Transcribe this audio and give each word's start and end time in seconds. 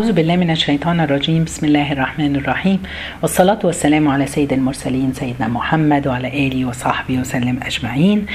أعوذ 0.00 0.12
بالله 0.12 0.36
من 0.36 0.50
الشيطان 0.50 1.00
الرجيم 1.00 1.44
بسم 1.44 1.66
الله 1.66 1.92
الرحمن 1.92 2.36
الرحيم 2.36 2.82
والصلاة 3.22 3.58
والسلام 3.64 4.08
على 4.08 4.26
سيد 4.26 4.52
المرسلين 4.52 5.12
سيدنا 5.12 5.48
محمد 5.48 6.06
وعلى 6.06 6.46
آله 6.46 6.64
وصحبه 6.64 7.18
وسلم 7.18 7.60
أجمعين 7.62 8.26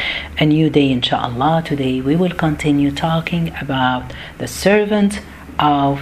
A 0.42 0.46
new 0.46 0.70
day 0.70 0.92
inshallah 0.92 1.64
Today 1.64 2.02
we 2.02 2.18
will 2.18 2.36
continue 2.36 2.92
talking 2.92 3.54
about 3.62 4.04
the 4.40 4.48
servant 4.48 5.22
of 5.58 6.02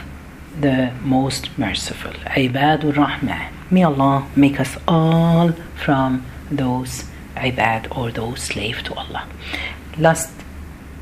the 0.61 0.89
most 1.03 1.49
merciful 1.59 2.13
عباد 2.25 2.85
الرحمن 2.85 3.51
May 3.69 3.83
Allah 3.83 4.25
make 4.35 4.59
us 4.59 4.77
all 4.87 5.51
from 5.75 6.23
those 6.51 7.03
عباد 7.37 7.95
or 7.95 8.09
those 8.09 8.41
slave 8.41 8.81
to 8.81 8.95
Allah 8.95 9.27
Last 9.99 10.31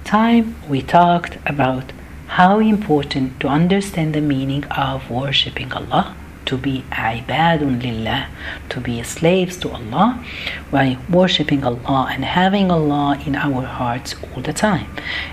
time 0.04 0.56
we 0.68 0.82
talked 0.82 1.38
about 1.46 1.94
how 2.30 2.60
important 2.60 3.40
to 3.40 3.48
understand 3.48 4.14
the 4.14 4.22
meaning 4.22 4.64
of 4.66 5.10
worshipping 5.10 5.74
Allah, 5.74 6.16
to 6.46 6.58
be 6.58 6.84
ibadun 6.92 7.82
lillah, 7.82 8.28
to 8.70 8.80
be 8.80 9.02
slaves 9.02 9.58
to 9.58 9.70
Allah, 9.72 10.24
by 10.72 10.98
worshipping 11.10 11.64
Allah 11.64 12.10
and 12.12 12.24
having 12.24 12.70
Allah 12.72 13.20
in 13.26 13.36
our 13.36 13.64
hearts 13.64 14.16
all 14.24 14.42
the 14.44 14.54
time. 14.54 14.88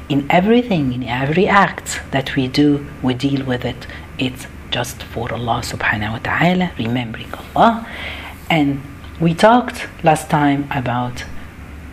In 0.09 0.27
everything, 0.31 0.95
in 0.95 1.05
every 1.05 1.47
act 1.47 2.01
that 2.13 2.35
we 2.35 2.49
do, 2.49 2.87
we 3.03 3.13
deal 3.13 3.45
with 3.45 3.65
it. 3.67 3.87
It's 4.19 4.47
just 4.71 5.03
for 5.03 5.33
Allah 5.33 5.61
subhanahu 5.63 6.13
wa 6.13 6.19
ta'ala, 6.19 6.73
remembering 6.79 7.33
Allah. 7.35 7.87
And 8.49 8.81
we 9.21 9.35
talked 9.35 9.87
last 10.03 10.31
time 10.31 10.67
about 10.71 11.25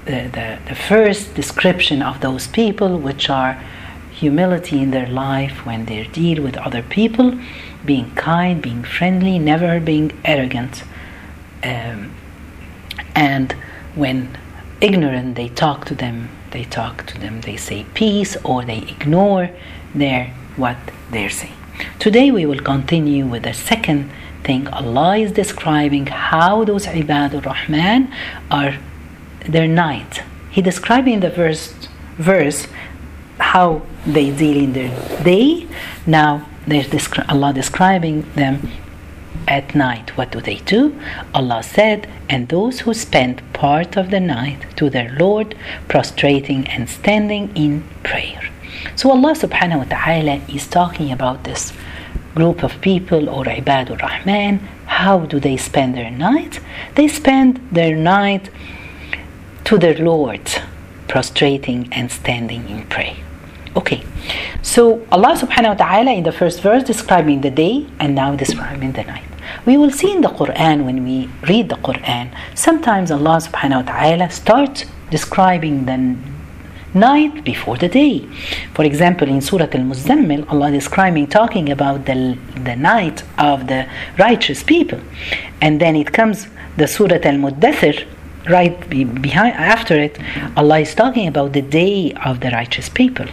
the, 0.05 0.29
the, 0.37 0.59
the 0.69 0.75
first 0.75 1.35
description 1.35 2.01
of 2.01 2.21
those 2.21 2.47
people, 2.47 2.97
which 2.97 3.29
are 3.29 3.61
humility 4.27 4.77
in 4.85 4.91
their 4.91 5.07
life 5.07 5.65
when 5.67 5.81
they 5.89 6.01
deal 6.21 6.41
with 6.41 6.55
other 6.67 6.83
people, 6.97 7.27
being 7.91 8.09
kind, 8.15 8.55
being 8.69 8.83
friendly, 8.97 9.35
never 9.37 9.71
being 9.91 10.09
arrogant. 10.23 10.83
Um, 11.71 11.99
and 13.15 13.47
when 13.95 14.17
ignorant, 14.79 15.35
they 15.35 15.49
talk 15.49 15.79
to 15.91 15.95
them, 16.03 16.29
they 16.55 16.63
talk 16.63 16.95
to 17.11 17.15
them, 17.23 17.41
they 17.41 17.57
say 17.57 17.79
peace, 18.01 18.33
or 18.49 18.63
they 18.71 18.81
ignore 18.95 19.49
their 19.93 20.23
what 20.55 20.77
they're 21.11 21.35
saying. 21.41 21.59
Today 21.99 22.27
we 22.37 22.45
will 22.45 22.63
continue 22.75 23.25
with 23.33 23.43
the 23.43 23.53
second 23.53 24.01
thing. 24.47 24.67
Allah 24.81 25.17
is 25.25 25.31
describing 25.43 26.05
how 26.07 26.63
those 26.69 26.85
ibadur 26.85 27.43
rahman 27.45 28.01
are 28.59 28.73
their 29.53 29.67
night. 29.67 30.13
He 30.55 30.61
described 30.61 31.07
in 31.07 31.19
the 31.19 31.33
first 31.41 31.89
verse 32.17 32.67
how 33.39 33.81
they 34.05 34.31
deal 34.31 34.57
in 34.57 34.73
their 34.73 35.23
day. 35.23 35.67
Now 36.05 36.47
there's 36.67 36.87
descri- 36.87 37.27
Allah 37.29 37.53
describing 37.53 38.29
them 38.35 38.69
at 39.47 39.75
night. 39.75 40.17
What 40.17 40.31
do 40.31 40.41
they 40.41 40.57
do? 40.57 40.99
Allah 41.33 41.63
said, 41.63 42.07
and 42.29 42.47
those 42.49 42.81
who 42.81 42.93
spend 42.93 43.41
part 43.53 43.97
of 43.97 44.09
the 44.09 44.19
night 44.19 44.65
to 44.77 44.89
their 44.89 45.15
Lord, 45.19 45.55
prostrating 45.87 46.67
and 46.67 46.89
standing 46.89 47.55
in 47.55 47.83
prayer. 48.03 48.49
So 48.95 49.11
Allah 49.11 49.33
subhanahu 49.33 49.77
wa 49.79 49.83
ta'ala 49.85 50.41
is 50.47 50.67
talking 50.67 51.11
about 51.11 51.43
this 51.43 51.73
group 52.35 52.63
of 52.63 52.81
people 52.81 53.29
or 53.29 53.45
ibadur 53.45 54.01
rahman. 54.01 54.59
How 54.85 55.19
do 55.19 55.39
they 55.39 55.57
spend 55.57 55.95
their 55.95 56.11
night? 56.11 56.59
They 56.95 57.07
spend 57.07 57.59
their 57.71 57.95
night 57.95 58.49
to 59.65 59.77
their 59.77 59.97
Lord, 59.97 60.49
prostrating 61.07 61.89
and 61.91 62.11
standing 62.11 62.69
in 62.69 62.85
prayer. 62.87 63.22
Okay, 63.75 64.03
so 64.61 65.05
Allah 65.11 65.35
subhanahu 65.35 65.69
wa 65.69 65.85
ta'ala 65.85 66.11
in 66.11 66.23
the 66.23 66.31
first 66.31 66.61
verse 66.61 66.83
describing 66.83 67.41
the 67.41 67.49
day 67.49 67.87
and 67.99 68.13
now 68.13 68.35
describing 68.35 68.91
the 68.91 69.03
night. 69.03 69.25
We 69.65 69.77
will 69.77 69.89
see 69.89 70.11
in 70.11 70.21
the 70.21 70.29
Quran 70.29 70.85
when 70.85 71.03
we 71.03 71.27
read 71.49 71.69
the 71.69 71.77
Quran, 71.77 72.29
sometimes 72.53 73.09
Allah 73.09 73.41
subhanahu 73.41 73.85
wa 73.85 73.91
ta'ala 73.91 74.29
starts 74.29 74.85
describing 75.09 75.85
the 75.85 76.15
night 76.93 77.43
before 77.43 77.77
the 77.77 77.89
day. 77.89 78.27
For 78.75 78.85
example, 78.85 79.27
in 79.27 79.41
Surah 79.41 79.73
Al 79.73 79.85
Muzammil, 79.91 80.47
Allah 80.51 80.69
describing 80.69 81.25
talking 81.25 81.71
about 81.71 82.05
the, 82.05 82.37
the 82.63 82.75
night 82.75 83.23
of 83.39 83.67
the 83.67 83.87
righteous 84.19 84.61
people. 84.61 84.99
And 85.61 85.81
then 85.81 85.95
it 85.95 86.13
comes 86.13 86.47
the 86.77 86.87
Surah 86.87 87.23
Al 87.23 87.37
Muddathir, 87.45 88.05
right 88.49 88.77
behind 88.89 89.55
after 89.55 89.95
it, 89.95 90.19
Allah 90.55 90.79
is 90.79 90.93
talking 90.93 91.27
about 91.27 91.53
the 91.53 91.61
day 91.61 92.13
of 92.23 92.41
the 92.41 92.51
righteous 92.51 92.87
people. 92.89 93.25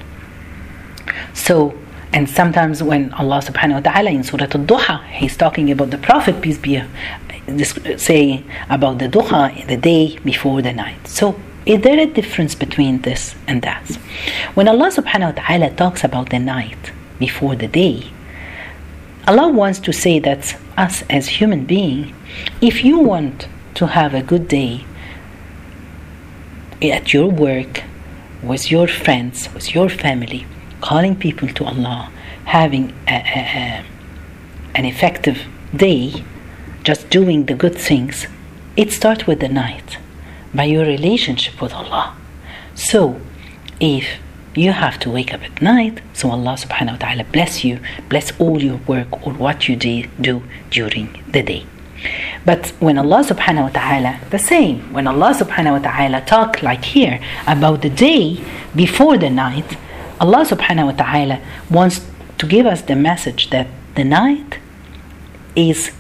So, 1.35 1.77
and 2.13 2.29
sometimes 2.29 2.83
when 2.83 3.13
Allah 3.15 3.41
subhanahu 3.41 3.85
wa 3.85 3.93
ta'ala 3.93 4.11
in 4.11 4.25
Surah 4.25 4.45
Al-Duha, 4.45 5.07
He's 5.09 5.37
talking 5.37 5.71
about 5.71 5.91
the 5.91 5.99
Prophet, 5.99 6.41
peace 6.43 6.59
be 6.59 6.77
upon 6.77 6.91
him 6.91 7.99
say 7.99 8.45
about 8.69 8.99
the 8.99 9.09
Duha, 9.09 9.67
the 9.67 9.77
day 9.77 10.19
before 10.25 10.63
the 10.63 10.73
night. 10.73 11.07
So, 11.07 11.41
is 11.67 11.83
there 11.83 11.99
a 11.99 12.07
difference 12.07 12.55
between 12.55 13.03
this 13.03 13.35
and 13.47 13.63
that? 13.63 13.87
When 14.55 14.69
Allah 14.69 14.91
subhanahu 14.91 15.37
wa 15.37 15.43
ta'ala 15.43 15.71
talks 15.75 16.05
about 16.05 16.31
the 16.31 16.39
night 16.39 16.93
before 17.19 17.55
the 17.57 17.69
day, 17.69 18.11
Allah 19.27 19.49
wants 19.49 19.79
to 19.81 19.93
say 19.93 20.19
that 20.21 20.57
us 20.77 21.05
as 21.11 21.29
human 21.29 21.67
being, 21.67 22.15
if 22.61 22.85
you 22.85 22.99
want 22.99 23.49
to 23.75 23.89
have 23.89 24.15
a 24.15 24.23
good 24.23 24.49
day 24.49 24.85
at 26.83 27.13
your 27.13 27.31
work, 27.31 27.85
with 28.43 28.71
your 28.71 28.89
friends, 28.89 29.53
with 29.53 29.75
your 29.75 29.91
family, 29.91 30.47
calling 30.81 31.17
people 31.17 31.49
to 31.49 31.65
Allah, 31.65 32.11
having 32.45 32.93
a, 33.07 33.15
a, 33.15 33.41
a, 33.63 33.85
an 34.75 34.85
effective 34.85 35.47
day, 35.75 36.25
just 36.83 37.11
doing 37.11 37.47
the 37.47 37.55
good 37.55 37.77
things, 37.77 38.27
it 38.77 38.93
starts 38.93 39.27
with 39.27 39.41
the 39.41 39.49
night, 39.49 39.99
by 40.55 40.65
your 40.65 40.85
relationship 40.85 41.61
with 41.61 41.73
Allah. 41.73 42.17
So, 42.75 43.21
if 43.79 44.19
you 44.55 44.73
have 44.73 44.99
to 45.01 45.11
wake 45.11 45.33
up 45.33 45.43
at 45.43 45.63
night, 45.63 46.01
so 46.13 46.31
Allah 46.31 46.55
subhanahu 46.55 46.93
wa 46.93 46.97
ta'ala 46.99 47.25
bless 47.25 47.65
you, 47.65 47.79
bless 48.09 48.39
all 48.41 48.63
your 48.63 48.79
work 48.87 49.27
or 49.27 49.33
what 49.33 49.69
you 49.69 49.77
do 49.77 50.43
during 50.71 51.23
the 51.29 51.43
day. 51.43 51.67
But 52.45 52.69
when 52.81 52.99
Allah 52.99 53.23
subhanahu 53.23 53.63
wa 53.63 53.69
ta'ala, 53.69 54.21
the 54.31 54.39
same, 54.39 54.93
when 54.93 55.07
Allah 55.07 55.35
subhanahu 55.35 55.83
wa 55.83 55.91
ta'ala 55.91 56.23
talk 56.23 56.63
like 56.63 56.85
here 56.85 57.21
about 57.47 57.83
the 57.83 57.91
day 57.91 58.43
before 58.75 59.19
the 59.19 59.31
night, 59.31 59.77
Allah 60.21 60.45
subhanahu 60.45 60.87
wa 60.87 60.93
ta'ala 60.93 61.41
wants 61.71 62.05
to 62.39 62.47
give 62.47 62.67
us 62.67 62.83
the 62.83 62.97
message 62.97 63.51
that 63.51 63.69
the 63.95 64.05
night 64.05 64.59
is 65.57 65.91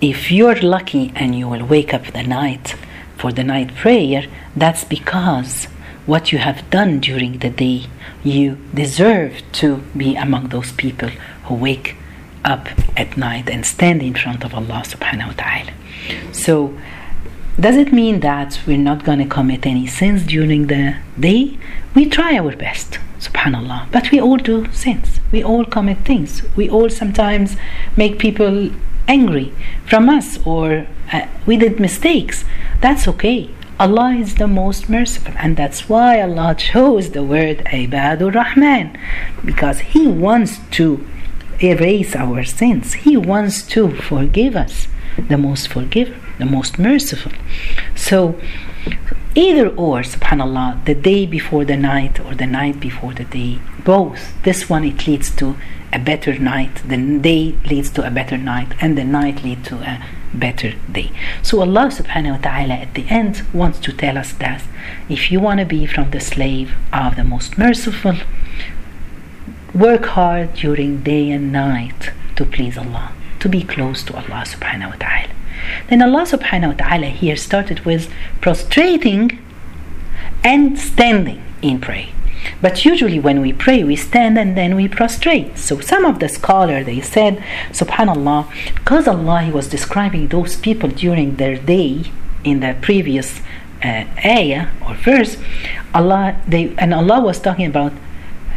if 0.00 0.30
you're 0.30 0.60
lucky 0.60 1.12
and 1.14 1.34
you 1.34 1.48
will 1.48 1.64
wake 1.64 1.92
up 1.92 2.06
the 2.12 2.22
night 2.22 2.76
for 3.16 3.32
the 3.32 3.44
night 3.44 3.74
prayer, 3.74 4.26
that's 4.56 4.84
because 4.84 5.66
what 6.06 6.32
you 6.32 6.38
have 6.38 6.68
done 6.70 7.00
during 7.00 7.38
the 7.38 7.50
day, 7.50 7.84
you 8.24 8.58
deserve 8.74 9.42
to 9.52 9.76
be 9.96 10.16
among 10.16 10.48
those 10.48 10.72
people 10.72 11.10
who 11.44 11.54
wake 11.54 11.96
up 12.44 12.68
at 12.96 13.16
night 13.16 13.48
and 13.50 13.66
stand 13.66 14.02
in 14.02 14.14
front 14.14 14.44
of 14.44 14.54
Allah 14.54 14.82
subhanahu 14.86 15.28
wa 15.28 15.34
ta'ala. 15.36 15.72
So 16.32 16.74
does 17.60 17.76
it 17.76 17.92
mean 17.92 18.20
that 18.20 18.58
we're 18.66 18.78
not 18.78 19.04
going 19.04 19.18
to 19.18 19.26
commit 19.26 19.66
any 19.66 19.86
sins 19.86 20.24
during 20.24 20.68
the 20.68 20.96
day? 21.18 21.58
We 21.94 22.06
try 22.08 22.38
our 22.38 22.56
best, 22.56 22.98
subhanallah. 23.18 23.92
But 23.92 24.10
we 24.10 24.18
all 24.18 24.38
do 24.38 24.72
sins. 24.72 25.20
We 25.30 25.44
all 25.44 25.66
commit 25.66 25.98
things. 25.98 26.42
We 26.56 26.70
all 26.70 26.88
sometimes 26.88 27.56
make 27.96 28.18
people 28.18 28.70
angry 29.06 29.52
from 29.84 30.08
us 30.08 30.38
or 30.46 30.86
uh, 31.12 31.26
we 31.44 31.58
did 31.58 31.78
mistakes. 31.78 32.44
That's 32.80 33.06
okay. 33.08 33.50
Allah 33.78 34.12
is 34.14 34.36
the 34.36 34.46
most 34.46 34.88
merciful, 34.88 35.34
and 35.38 35.56
that's 35.56 35.88
why 35.88 36.20
Allah 36.20 36.54
chose 36.54 37.10
the 37.10 37.22
word 37.22 37.58
Ibadur 37.64 38.34
Rahman 38.34 38.98
because 39.44 39.80
He 39.80 40.06
wants 40.06 40.58
to 40.72 41.06
erase 41.62 42.14
our 42.14 42.44
sins, 42.44 42.92
He 42.92 43.16
wants 43.16 43.62
to 43.68 43.90
forgive 43.90 44.54
us, 44.54 44.86
the 45.28 45.38
most 45.38 45.68
forgiver 45.68 46.14
the 46.40 46.46
most 46.46 46.78
merciful. 46.78 47.32
So, 47.94 48.40
either 49.34 49.68
or, 49.68 50.00
subhanAllah, 50.00 50.84
the 50.84 50.94
day 50.94 51.26
before 51.26 51.64
the 51.64 51.76
night 51.76 52.18
or 52.20 52.34
the 52.34 52.46
night 52.46 52.80
before 52.80 53.14
the 53.14 53.24
day, 53.24 53.60
both. 53.84 54.42
This 54.42 54.68
one 54.68 54.84
it 54.84 55.06
leads 55.06 55.34
to 55.36 55.56
a 55.92 55.98
better 55.98 56.38
night, 56.38 56.82
the 56.86 56.96
day 57.18 57.56
leads 57.68 57.90
to 57.90 58.06
a 58.06 58.10
better 58.10 58.36
night, 58.36 58.74
and 58.80 58.96
the 58.96 59.04
night 59.04 59.42
leads 59.42 59.68
to 59.68 59.76
a 59.76 60.04
better 60.32 60.74
day. 60.90 61.10
So 61.42 61.60
Allah 61.60 61.86
subhanahu 61.90 62.36
wa 62.36 62.38
ta'ala 62.38 62.74
at 62.74 62.94
the 62.94 63.06
end 63.08 63.42
wants 63.52 63.80
to 63.80 63.92
tell 63.92 64.16
us 64.16 64.32
that 64.34 64.62
if 65.08 65.32
you 65.32 65.40
want 65.40 65.58
to 65.60 65.66
be 65.66 65.86
from 65.86 66.10
the 66.10 66.20
slave 66.20 66.74
of 66.92 67.16
the 67.16 67.24
most 67.24 67.58
merciful, 67.58 68.16
work 69.74 70.06
hard 70.06 70.54
during 70.54 71.02
day 71.02 71.30
and 71.30 71.52
night 71.52 72.10
to 72.36 72.44
please 72.44 72.78
Allah, 72.78 73.12
to 73.40 73.48
be 73.48 73.62
close 73.62 74.02
to 74.04 74.14
Allah 74.14 74.44
subhanahu 74.46 74.90
wa 74.90 74.96
ta'ala. 74.96 75.39
Then 75.88 76.02
Allah 76.02 76.22
subhanahu 76.22 76.78
wa 76.78 76.86
ta'ala 76.86 77.06
here 77.06 77.36
started 77.36 77.80
with 77.80 78.12
prostrating 78.40 79.38
and 80.42 80.78
standing 80.78 81.42
in 81.62 81.80
prayer. 81.80 82.08
But 82.60 82.84
usually 82.84 83.18
when 83.18 83.40
we 83.40 83.52
pray, 83.52 83.84
we 83.84 83.96
stand 83.96 84.38
and 84.38 84.56
then 84.56 84.74
we 84.74 84.88
prostrate. 84.88 85.58
So 85.58 85.80
some 85.80 86.04
of 86.04 86.18
the 86.18 86.28
scholar 86.28 86.82
they 86.82 87.00
said, 87.00 87.42
Subhanallah, 87.70 88.48
because 88.74 89.06
Allah 89.06 89.42
he 89.42 89.50
was 89.50 89.68
describing 89.68 90.28
those 90.28 90.56
people 90.56 90.88
during 90.88 91.36
their 91.36 91.56
day 91.56 92.04
in 92.44 92.60
the 92.60 92.76
previous 92.80 93.40
uh, 93.84 94.04
ayah 94.24 94.68
or 94.86 94.94
verse, 94.94 95.36
Allah 95.94 96.40
they 96.46 96.74
and 96.76 96.94
Allah 96.94 97.20
was 97.20 97.40
talking 97.40 97.66
about 97.66 97.92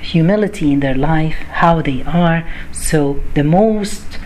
humility 0.01 0.71
in 0.71 0.79
their 0.81 0.95
life, 0.95 1.35
how 1.63 1.81
they 1.81 2.03
are. 2.03 2.47
So 2.71 3.21
the 3.33 3.43
most 3.43 4.19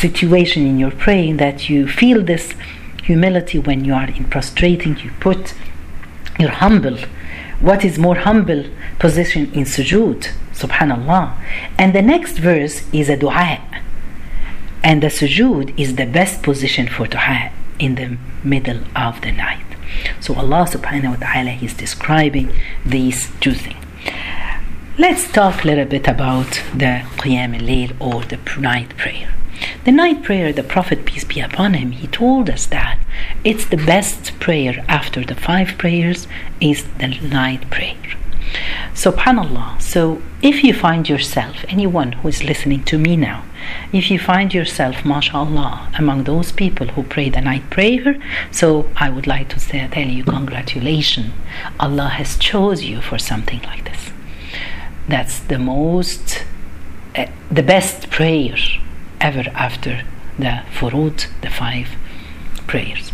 situation 0.00 0.66
in 0.66 0.78
your 0.78 0.90
praying 0.90 1.36
that 1.36 1.68
you 1.68 1.86
feel 1.86 2.22
this 2.22 2.54
humility 3.02 3.58
when 3.58 3.84
you 3.84 3.94
are 3.94 4.08
in 4.08 4.24
prostrating, 4.24 4.96
you 4.98 5.10
put 5.20 5.54
you're 6.38 6.50
humble. 6.50 6.96
What 7.60 7.84
is 7.84 7.98
more 7.98 8.16
humble 8.16 8.64
position 8.98 9.52
in 9.52 9.64
sujood? 9.64 10.20
Subhanallah. 10.54 11.36
And 11.78 11.94
the 11.94 12.00
next 12.00 12.38
verse 12.38 12.76
is 12.94 13.10
a 13.10 13.16
dua. 13.16 13.60
And 14.82 15.02
the 15.02 15.08
sujood 15.08 15.78
is 15.78 15.96
the 15.96 16.06
best 16.06 16.42
position 16.42 16.88
for 16.88 17.06
dua 17.06 17.52
in 17.78 17.96
the 17.96 18.16
middle 18.42 18.80
of 18.96 19.20
the 19.20 19.32
night. 19.32 19.66
So 20.20 20.34
Allah 20.34 20.64
subhanahu 20.74 21.10
wa 21.14 21.26
ta'ala 21.26 21.52
is 21.66 21.74
describing 21.74 22.52
these 22.86 23.30
two 23.40 23.52
things. 23.52 23.84
Let's 24.98 25.30
talk 25.30 25.64
a 25.64 25.66
little 25.66 25.84
bit 25.96 26.06
about 26.08 26.62
the 26.72 26.92
Qiyam 27.20 27.54
al-Layl 27.60 27.92
or 28.00 28.24
the 28.24 28.38
night 28.60 28.96
prayer. 28.96 29.28
The 29.82 29.92
night 29.92 30.22
prayer, 30.22 30.52
the 30.52 30.62
Prophet, 30.62 31.06
peace 31.06 31.24
be 31.24 31.40
upon 31.40 31.72
him, 31.72 31.92
he 31.92 32.06
told 32.06 32.50
us 32.50 32.66
that 32.66 32.98
it's 33.44 33.64
the 33.64 33.78
best 33.78 34.38
prayer 34.38 34.84
after 34.88 35.24
the 35.24 35.34
five 35.34 35.78
prayers 35.78 36.28
is 36.60 36.84
the 36.98 37.08
night 37.08 37.70
prayer. 37.70 37.96
Subhanallah. 38.92 39.80
So 39.80 40.20
if 40.42 40.62
you 40.62 40.74
find 40.74 41.08
yourself, 41.08 41.64
anyone 41.68 42.12
who 42.12 42.28
is 42.28 42.44
listening 42.44 42.84
to 42.84 42.98
me 42.98 43.16
now, 43.16 43.44
if 43.90 44.10
you 44.10 44.18
find 44.18 44.52
yourself, 44.52 45.02
mashallah, 45.02 45.90
among 45.96 46.24
those 46.24 46.52
people 46.52 46.88
who 46.88 47.02
pray 47.02 47.30
the 47.30 47.40
night 47.40 47.70
prayer, 47.70 48.20
so 48.50 48.90
I 48.96 49.08
would 49.08 49.26
like 49.26 49.48
to 49.50 49.58
say, 49.58 49.88
tell 49.90 50.08
you 50.08 50.24
congratulations. 50.24 51.32
Allah 51.78 52.08
has 52.08 52.36
chose 52.36 52.84
you 52.84 53.00
for 53.00 53.18
something 53.18 53.62
like 53.62 53.84
this. 53.90 54.10
That's 55.08 55.38
the 55.38 55.58
most, 55.58 56.44
uh, 57.16 57.28
the 57.50 57.62
best 57.62 58.10
prayer 58.10 58.56
ever 59.20 59.44
after 59.54 60.02
the 60.38 60.62
furud, 60.72 61.26
the 61.42 61.50
five 61.50 61.88
prayers. 62.66 63.12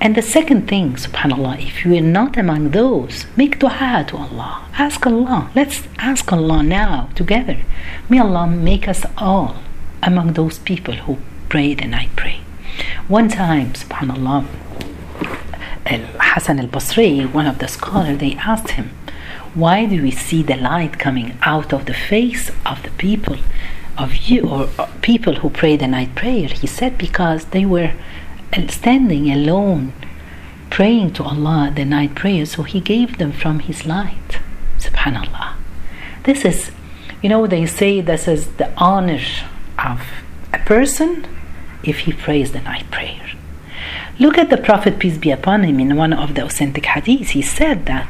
And 0.00 0.14
the 0.14 0.22
second 0.22 0.68
thing, 0.68 0.94
subhanAllah, 0.94 1.66
if 1.66 1.84
you 1.84 1.96
are 1.96 2.00
not 2.00 2.36
among 2.36 2.70
those, 2.70 3.26
make 3.36 3.58
dua 3.58 4.04
to 4.08 4.16
Allah. 4.16 4.66
Ask 4.76 5.06
Allah. 5.06 5.50
Let's 5.54 5.82
ask 5.98 6.30
Allah 6.32 6.62
now 6.62 7.08
together. 7.14 7.58
May 8.08 8.18
Allah 8.18 8.46
make 8.46 8.86
us 8.88 9.06
all 9.16 9.56
among 10.02 10.34
those 10.34 10.58
people 10.58 10.94
who 10.94 11.18
pray 11.48 11.74
the 11.74 11.86
night 11.86 12.10
pray. 12.16 12.40
One 13.08 13.28
time, 13.28 13.72
subhanAllah, 13.72 14.46
Hassan 15.86 16.58
al 16.58 16.68
Basri, 16.68 17.32
one 17.32 17.46
of 17.46 17.58
the 17.58 17.68
scholars, 17.68 18.18
they 18.18 18.34
asked 18.34 18.70
him, 18.72 18.90
Why 19.54 19.86
do 19.86 20.02
we 20.02 20.10
see 20.10 20.42
the 20.42 20.56
light 20.56 20.98
coming 20.98 21.38
out 21.42 21.72
of 21.72 21.86
the 21.86 21.94
face 21.94 22.50
of 22.66 22.82
the 22.82 22.90
people 22.98 23.36
of 23.96 24.16
you 24.28 24.48
or 24.48 24.68
people 25.02 25.36
who 25.36 25.50
pray 25.50 25.76
the 25.76 25.86
night 25.86 26.14
prayer? 26.14 26.48
He 26.48 26.66
said, 26.66 26.98
Because 26.98 27.46
they 27.46 27.64
were 27.64 27.92
standing 28.68 29.30
alone 29.30 29.92
praying 30.70 31.12
to 31.14 31.22
Allah 31.22 31.72
the 31.74 31.84
night 31.84 32.14
prayer, 32.14 32.46
so 32.46 32.62
He 32.62 32.80
gave 32.80 33.18
them 33.18 33.32
from 33.32 33.60
His 33.60 33.86
light. 33.86 34.40
Subhanallah. 34.78 35.54
This 36.24 36.44
is, 36.44 36.70
you 37.22 37.28
know, 37.28 37.46
they 37.46 37.66
say 37.66 38.00
this 38.00 38.26
is 38.26 38.48
the 38.56 38.72
honor 38.78 39.20
of 39.78 40.00
a 40.52 40.58
person 40.58 41.26
if 41.82 42.00
he 42.00 42.12
prays 42.12 42.52
the 42.52 42.60
night 42.60 42.90
prayer. 42.90 43.30
Look 44.18 44.38
at 44.38 44.50
the 44.50 44.56
Prophet, 44.56 44.98
peace 44.98 45.18
be 45.18 45.30
upon 45.30 45.64
him, 45.64 45.80
in 45.80 45.96
one 45.96 46.12
of 46.12 46.34
the 46.34 46.44
authentic 46.44 46.84
hadiths. 46.84 47.30
He 47.30 47.42
said 47.42 47.86
that 47.86 48.08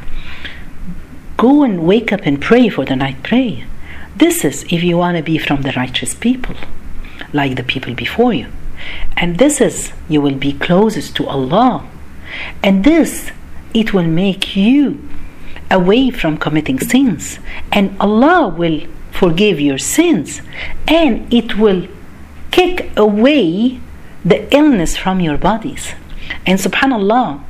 go 1.37 1.65
and 1.65 1.87
wake 1.87 2.13
up 2.13 2.21
and 2.25 2.41
pray 2.41 2.69
for 2.69 2.85
the 2.85 2.97
night 2.97 3.23
prayer. 3.23 3.67
This 4.17 4.45
is 4.45 4.65
if 4.65 4.83
you 4.83 4.97
want 4.97 5.17
to 5.17 5.23
be 5.23 5.39
from 5.39 5.63
the 5.63 5.73
righteous 5.73 6.15
people, 6.15 6.55
like 7.33 7.57
the 7.57 7.65
people 7.65 7.95
before 7.95 8.33
you. 8.33 8.49
And 9.17 9.39
this 9.39 9.61
is 9.61 9.93
you 10.09 10.21
will 10.21 10.37
be 10.37 10.53
closest 10.53 11.17
to 11.17 11.27
Allah. 11.27 11.89
And 12.63 12.85
this 12.85 13.31
it 13.73 13.93
will 13.93 14.07
make 14.07 14.57
you 14.57 15.07
away 15.71 16.11
from 16.11 16.39
committing 16.39 16.79
sins. 16.79 17.39
And 17.73 17.97
Allah 17.99 18.49
will 18.49 18.83
forgive 19.11 19.61
your 19.61 19.79
sins. 19.79 20.43
And 20.87 21.33
it 21.33 21.59
will 21.59 21.89
kick 22.53 22.91
away 22.97 23.81
the 24.25 24.55
illness 24.55 24.97
from 24.97 25.21
your 25.21 25.37
bodies. 25.37 25.93
And 26.47 26.59
subhanallah, 26.59 27.43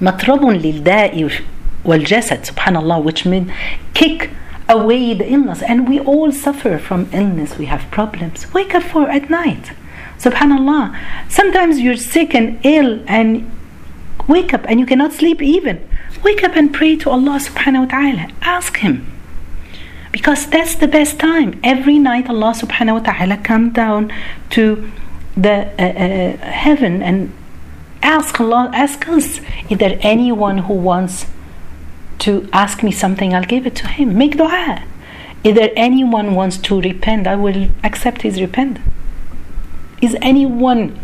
lilda'i 0.00 1.44
wal 1.84 2.00
jasad, 2.00 2.50
subhanallah, 2.50 3.02
which 3.02 3.24
means 3.24 3.50
kick 3.94 4.30
away 4.68 5.14
the 5.14 5.30
illness. 5.30 5.62
And 5.62 5.88
we 5.88 6.00
all 6.00 6.32
suffer 6.32 6.78
from 6.78 7.08
illness. 7.12 7.58
We 7.58 7.66
have 7.66 7.90
problems. 7.90 8.52
Wake 8.52 8.74
up 8.74 8.82
for 8.82 9.08
at 9.10 9.30
night. 9.30 9.72
Subhanallah. 10.18 10.96
Sometimes 11.28 11.80
you're 11.80 11.96
sick 11.96 12.34
and 12.34 12.58
ill 12.64 13.02
and 13.06 13.50
wake 14.28 14.54
up 14.54 14.62
and 14.66 14.80
you 14.80 14.86
cannot 14.86 15.12
sleep 15.12 15.42
even. 15.42 15.86
Wake 16.22 16.42
up 16.42 16.56
and 16.56 16.72
pray 16.72 16.96
to 16.96 17.10
Allah 17.10 17.38
subhanahu 17.38 17.80
wa 17.80 17.86
ta'ala. 17.86 18.28
Ask 18.42 18.78
Him. 18.78 19.06
Because 20.12 20.46
that's 20.46 20.76
the 20.76 20.88
best 20.88 21.18
time. 21.18 21.60
Every 21.62 21.98
night 21.98 22.28
Allah 22.28 22.54
subhanahu 22.54 23.00
wa 23.00 23.12
ta'ala 23.12 23.36
come 23.38 23.70
down 23.70 24.12
to 24.50 24.90
the 25.36 25.66
uh, 25.78 25.82
uh, 25.82 26.36
heaven 26.50 27.02
and 27.02 27.32
ask 28.02 28.40
Allah, 28.40 28.70
ask 28.72 29.08
us, 29.08 29.40
is 29.68 29.78
there 29.78 29.98
anyone 30.00 30.58
who 30.58 30.74
wants 30.74 31.26
to 32.20 32.48
ask 32.52 32.82
me 32.82 32.90
something, 32.90 33.34
I'll 33.34 33.44
give 33.44 33.66
it 33.66 33.76
to 33.76 33.88
him. 33.88 34.16
Make 34.16 34.36
dua. 34.36 34.82
Is 35.42 35.54
there 35.54 35.72
anyone 35.76 36.34
wants 36.34 36.56
to 36.58 36.80
repent, 36.80 37.26
I 37.26 37.36
will 37.36 37.68
accept 37.82 38.22
his 38.22 38.40
repent. 38.40 38.78
Is 40.00 40.16
anyone 40.22 40.98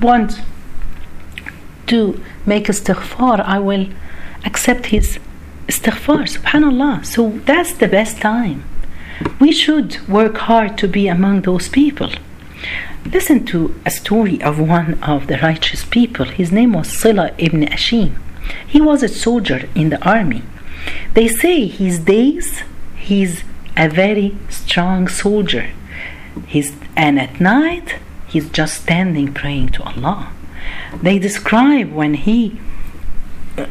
want 0.00 0.40
to 1.86 2.22
make 2.44 2.64
istighfar, 2.64 3.40
I 3.40 3.58
will 3.58 3.88
accept 4.44 4.86
his 4.86 5.18
istighfar. 5.66 6.24
Subhanallah. 6.36 7.06
So 7.06 7.30
that's 7.44 7.72
the 7.74 7.88
best 7.88 8.18
time. 8.18 8.64
We 9.40 9.52
should 9.52 10.06
work 10.08 10.36
hard 10.36 10.76
to 10.78 10.88
be 10.88 11.08
among 11.08 11.42
those 11.42 11.68
people. 11.68 12.10
Listen 13.06 13.46
to 13.46 13.74
a 13.86 13.90
story 13.90 14.42
of 14.42 14.58
one 14.58 15.02
of 15.02 15.26
the 15.26 15.38
righteous 15.38 15.84
people. 15.84 16.26
His 16.26 16.52
name 16.52 16.72
was 16.72 16.88
Sila 16.88 17.30
ibn 17.38 17.62
Ashyam. 17.62 18.14
He 18.66 18.80
was 18.80 19.02
a 19.02 19.08
soldier 19.08 19.68
in 19.74 19.90
the 19.90 20.02
army. 20.06 20.42
They 21.14 21.28
say 21.28 21.66
his 21.66 21.98
days 21.98 22.62
he's 22.96 23.42
a 23.76 23.88
very 23.88 24.36
strong 24.48 25.08
soldier. 25.08 25.70
He's, 26.46 26.76
and 26.96 27.18
at 27.18 27.40
night 27.40 27.96
he's 28.28 28.48
just 28.50 28.82
standing 28.82 29.32
praying 29.32 29.70
to 29.70 29.82
Allah. 29.82 30.32
They 31.02 31.18
describe 31.18 31.92
when 31.92 32.14
he 32.14 32.58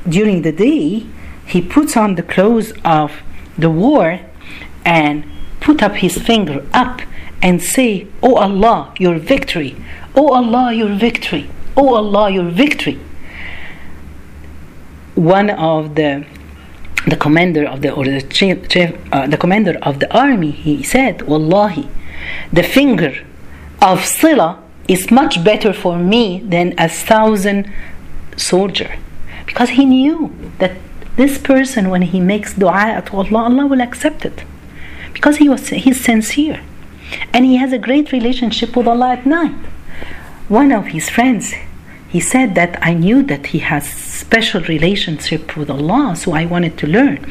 during 0.08 0.42
the 0.42 0.52
day 0.52 1.06
he 1.46 1.62
puts 1.62 1.96
on 1.96 2.16
the 2.16 2.24
clothes 2.24 2.74
of 2.84 3.22
the 3.58 3.70
war 3.70 4.20
and 4.84 5.26
put 5.60 5.84
up 5.84 5.94
his 5.96 6.18
finger 6.18 6.66
up 6.74 7.02
and 7.42 7.62
say, 7.62 8.08
Oh 8.24 8.36
Allah, 8.36 8.94
your 8.98 9.20
victory. 9.20 9.76
Oh 10.16 10.30
Allah, 10.30 10.74
your 10.74 10.96
victory. 10.96 11.50
Oh 11.78 11.96
Allah, 11.96 12.32
your 12.32 12.50
victory. 12.50 13.00
One 15.14 15.50
of 15.50 15.96
the 15.96 16.26
the 17.08 17.16
commander 17.16 17.66
of 17.68 17.82
the 17.82 17.92
or 17.92 18.06
the 18.06 18.22
chief, 18.22 18.58
uh, 19.12 19.28
the 19.28 19.38
commander 19.38 19.78
of 19.82 20.00
the 20.00 20.12
army 20.16 20.52
he 20.52 20.84
said 20.84 21.22
wallahi 21.24 21.88
the 22.52 22.64
finger 22.64 23.14
of 23.82 24.04
sila 24.06 24.62
is 24.88 25.12
much 25.12 25.44
better 25.44 25.74
for 25.74 25.98
me 25.98 26.40
than 26.40 26.74
a 26.78 26.88
thousand 26.88 27.72
soldier. 28.38 28.98
Because 29.46 29.70
he 29.70 29.86
knew 29.86 30.36
that 30.60 30.74
this 31.16 31.38
person 31.38 31.90
when 31.90 32.02
he 32.02 32.20
makes 32.20 32.54
dua 32.54 33.02
to 33.06 33.18
Allah 33.18 33.44
Allah 33.50 33.66
will 33.68 33.82
accept 33.82 34.26
it. 34.26 34.44
Because 35.14 35.38
he 35.38 35.50
was 35.50 35.70
he's 35.70 36.04
sincere. 36.04 36.62
And 37.34 37.46
he 37.46 37.56
has 37.58 37.72
a 37.72 37.78
great 37.78 38.12
relationship 38.12 38.76
with 38.76 38.88
Allah 38.88 39.12
at 39.14 39.26
night. 39.26 39.56
One 40.48 40.72
of 40.72 40.88
his 40.88 41.10
friends, 41.10 41.54
he 42.16 42.22
said 42.22 42.56
that 42.56 42.80
I 42.82 42.94
knew 42.94 43.24
that 43.24 43.48
he 43.48 43.60
has 43.60 43.86
special 43.90 44.62
relationship 44.62 45.58
with 45.58 45.70
Allah, 45.70 46.16
so 46.16 46.32
I 46.32 46.46
wanted 46.46 46.78
to 46.78 46.88
learn. 46.88 47.30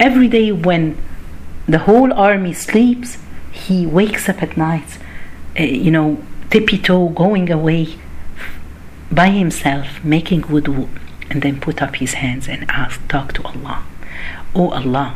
Every 0.00 0.26
day 0.26 0.50
when 0.50 0.96
the 1.68 1.78
whole 1.86 2.12
army 2.12 2.52
sleeps, 2.52 3.18
he 3.52 3.86
wakes 3.86 4.28
up 4.28 4.42
at 4.42 4.56
night, 4.56 4.98
uh, 5.56 5.62
you 5.62 5.92
know, 5.92 6.20
tippy 6.50 6.76
toe, 6.76 7.10
going 7.10 7.52
away 7.52 8.00
by 9.12 9.28
himself, 9.28 10.02
making 10.02 10.42
wudu, 10.50 10.88
and 11.30 11.40
then 11.42 11.60
put 11.60 11.80
up 11.80 11.94
his 12.02 12.14
hands 12.14 12.48
and 12.48 12.68
ask, 12.68 12.96
talk 13.06 13.32
to 13.34 13.44
Allah. 13.44 13.84
Oh 14.56 14.70
Allah, 14.70 15.14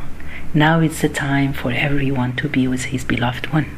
Now 0.55 0.79
it's 0.79 1.01
the 1.01 1.09
time 1.09 1.53
for 1.53 1.73
everyone 1.73 2.37
to 2.37 2.49
be 2.49 2.69
with 2.69 2.85
his 2.93 3.03
beloved 3.05 3.53
one. 3.53 3.71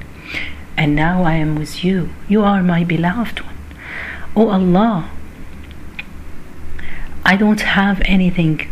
And 0.77 0.95
now 0.95 1.23
I 1.23 1.37
am 1.37 1.55
with 1.55 1.83
you. 1.83 2.11
You 2.29 2.43
are 2.43 2.63
my 2.63 2.85
beloved 2.85 3.41
one. 3.41 3.56
Oh 4.39 4.51
Allah, 4.51 5.09
I 7.25 7.37
don't 7.37 7.63
have 7.63 8.03
anything 8.05 8.69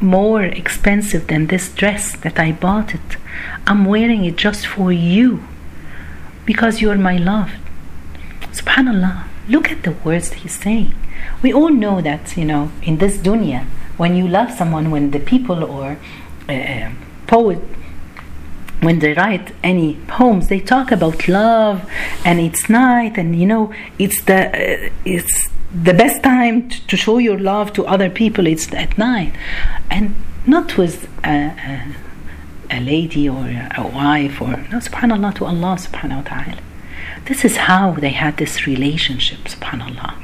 more 0.00 0.42
expensive 0.42 1.26
than 1.26 1.48
this 1.48 1.68
dress 1.70 2.16
that 2.16 2.38
I 2.38 2.52
bought 2.52 2.94
it. 2.94 3.18
I'm 3.66 3.84
wearing 3.84 4.24
it 4.24 4.36
just 4.36 4.66
for 4.66 4.90
you 4.90 5.44
because 6.46 6.80
you're 6.80 6.96
my 6.96 7.18
love. 7.18 7.50
Subhanallah, 8.52 9.24
look 9.46 9.70
at 9.70 9.82
the 9.82 9.92
words 9.92 10.32
he's 10.32 10.54
saying. 10.54 10.94
We 11.42 11.52
all 11.52 11.68
know 11.68 12.00
that, 12.00 12.34
you 12.38 12.46
know, 12.46 12.70
in 12.82 12.96
this 12.96 13.18
dunya, 13.18 13.66
when 13.98 14.16
you 14.16 14.26
love 14.26 14.52
someone, 14.52 14.90
when 14.90 15.10
the 15.10 15.20
people 15.20 15.62
or 15.64 15.98
uh, 16.48 16.90
poet 17.26 17.60
when 18.80 19.00
they 19.00 19.12
write 19.14 19.52
any 19.62 19.94
poems 20.06 20.48
they 20.48 20.60
talk 20.60 20.92
about 20.92 21.26
love 21.26 21.88
and 22.24 22.38
it's 22.38 22.68
night 22.68 23.18
and 23.18 23.38
you 23.38 23.46
know 23.46 23.72
it's 23.98 24.22
the 24.22 24.86
uh, 24.86 24.90
it's 25.04 25.48
the 25.72 25.92
best 25.92 26.22
time 26.22 26.68
to, 26.68 26.86
to, 26.86 26.96
show 26.96 27.18
your 27.18 27.38
love 27.38 27.72
to 27.74 27.86
other 27.86 28.08
people. 28.08 28.46
It's 28.46 28.72
at 28.72 28.96
night. 28.96 29.34
And 29.90 30.14
not 30.46 30.78
with 30.78 31.08
a, 31.24 31.52
a, 32.70 32.76
a 32.78 32.80
lady 32.80 33.28
or 33.28 33.44
a 33.76 33.86
wife 33.86 34.40
or 34.40 34.56
no 34.72 34.78
subhanallah 34.78 35.34
to 35.34 35.44
allah 35.44 35.76
subhanahu 35.76 36.24
wa 36.24 36.28
ta'ala. 36.28 36.58
This 37.26 37.44
is 37.44 37.56
how 37.56 37.92
they 37.92 38.10
had 38.10 38.38
this 38.38 38.66
relationship 38.66 39.40
subhanallah. 39.40 40.14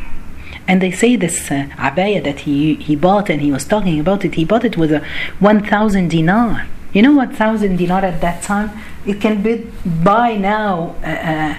And 0.66 0.80
they 0.80 0.90
say 0.90 1.16
this 1.16 1.50
uh, 1.50 1.68
abaya 1.76 2.24
that 2.24 2.40
he, 2.40 2.74
he 2.76 2.96
bought 2.96 3.28
and 3.28 3.42
he 3.42 3.52
was 3.52 3.66
talking 3.66 4.00
about 4.00 4.24
it 4.24 4.34
he 4.34 4.46
bought 4.46 4.64
it 4.64 4.78
with 4.78 4.92
a 4.92 5.04
1000 5.40 6.08
dinar 6.08 6.66
you 6.94 7.02
know 7.02 7.12
what 7.12 7.28
1000 7.28 7.76
dinar 7.76 8.04
at 8.04 8.20
that 8.20 8.42
time 8.42 8.70
it 9.04 9.20
can 9.20 9.42
be 9.42 9.54
buy 9.84 10.36
now 10.36 10.94
a, 11.04 11.56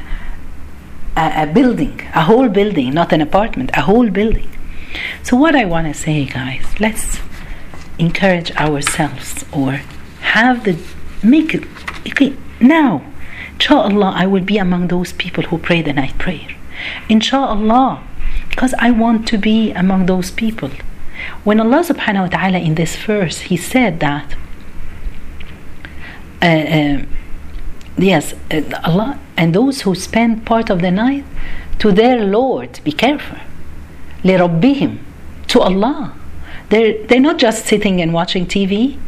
a, 1.18 1.44
a 1.44 1.46
building 1.54 2.02
a 2.16 2.24
whole 2.24 2.50
building 2.50 2.94
not 2.94 3.14
an 3.14 3.22
apartment 3.22 3.70
a 3.76 3.82
whole 3.82 4.10
building 4.10 4.50
so 5.24 5.38
what 5.38 5.56
i 5.56 5.66
want 5.66 5.86
to 5.88 5.94
say 5.94 6.26
guys 6.26 6.66
let's 6.80 7.20
encourage 8.00 8.52
ourselves 8.56 9.46
or 9.52 9.82
have 10.36 10.64
the 10.64 10.76
make 11.22 11.54
it 11.54 11.64
okay 12.08 12.36
now 12.60 13.04
inshallah 13.54 14.12
i 14.16 14.26
will 14.26 14.44
be 14.54 14.58
among 14.58 14.88
those 14.88 15.14
people 15.14 15.44
who 15.50 15.58
pray 15.58 15.82
the 15.82 15.94
night 15.94 16.18
prayer 16.18 16.56
inshallah 17.10 18.02
because 18.56 18.74
I 18.80 18.92
want 18.92 19.28
to 19.28 19.38
be 19.38 19.72
among 19.72 20.06
those 20.06 20.32
people. 20.32 20.72
When 21.44 21.60
Allah 21.60 21.84
subhanahu 21.84 22.22
wa 22.22 22.28
ta'ala 22.28 22.60
in 22.60 22.76
this 22.76 22.96
verse, 22.96 23.52
He 23.52 23.58
said 23.58 24.00
that, 24.00 24.36
yes, 27.97 28.35
uh, 28.51 28.63
Allah, 28.85 29.19
and 29.37 29.55
those 29.55 29.83
who 29.83 29.95
spend 29.95 30.47
part 30.47 30.71
of 30.71 30.81
the 30.81 30.91
night 30.91 31.25
to 31.79 31.93
their 31.93 32.25
Lord, 32.25 32.81
be 32.85 32.93
careful, 32.93 33.39
لِرَبِّهِمْ, 34.23 34.99
to 35.49 35.61
Allah. 35.61 36.15
They're, 36.69 37.05
they're 37.07 37.21
not 37.21 37.39
just 37.39 37.67
sitting 37.67 38.01
and 38.01 38.13
watching 38.13 38.47
TV. 38.47 38.99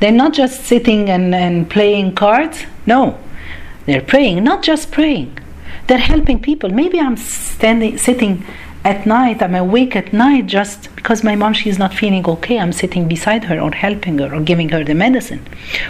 They're 0.00 0.12
not 0.12 0.32
just 0.32 0.64
sitting 0.64 1.08
and, 1.08 1.34
and 1.34 1.68
playing 1.70 2.14
cards. 2.14 2.64
No, 2.84 3.18
they're 3.86 4.02
praying, 4.02 4.44
not 4.44 4.62
just 4.62 4.90
praying. 4.90 5.38
They're 5.86 5.98
helping 5.98 6.40
people. 6.40 6.70
Maybe 6.70 6.98
I'm 7.00 7.16
standing, 7.16 7.96
sitting 7.98 8.44
at 8.83 9.05
night 9.05 9.41
i'm 9.41 9.55
awake 9.55 9.95
at 9.95 10.11
night 10.11 10.47
just 10.47 10.91
because 11.01 11.23
my 11.23 11.35
mom 11.35 11.51
she's 11.51 11.79
not 11.79 11.93
feeling 11.95 12.23
okay. 12.27 12.59
I'm 12.59 12.71
sitting 12.71 13.07
beside 13.07 13.45
her 13.45 13.59
or 13.59 13.71
helping 13.71 14.19
her 14.19 14.33
or 14.35 14.39
giving 14.39 14.69
her 14.69 14.83
the 14.83 14.93
medicine. 14.93 15.43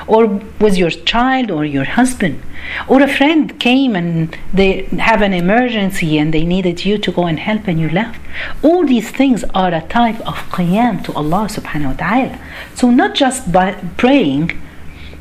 Or 0.08 0.26
with 0.60 0.78
your 0.78 0.90
child 0.90 1.52
or 1.52 1.66
your 1.66 1.84
husband? 1.84 2.42
Or 2.88 3.02
a 3.02 3.08
friend 3.10 3.60
came 3.60 3.94
and 3.96 4.38
they 4.54 4.84
have 5.10 5.22
an 5.22 5.34
emergency 5.34 6.18
and 6.18 6.34
they 6.34 6.46
needed 6.46 6.86
you 6.86 6.98
to 7.00 7.12
go 7.12 7.26
and 7.26 7.40
help 7.40 7.68
and 7.68 7.78
you 7.78 7.90
left. 7.90 8.22
All 8.64 8.86
these 8.86 9.12
things 9.12 9.44
are 9.54 9.74
a 9.74 9.86
type 9.88 10.20
of 10.22 10.38
qiyam 10.56 11.04
to 11.06 11.14
allah 11.14 11.44
subhanahu 11.58 11.92
wa 11.94 11.98
ta'ala. 12.04 12.40
So 12.74 12.90
not 12.90 13.14
just 13.14 13.52
by 13.52 13.74
praying 13.98 14.58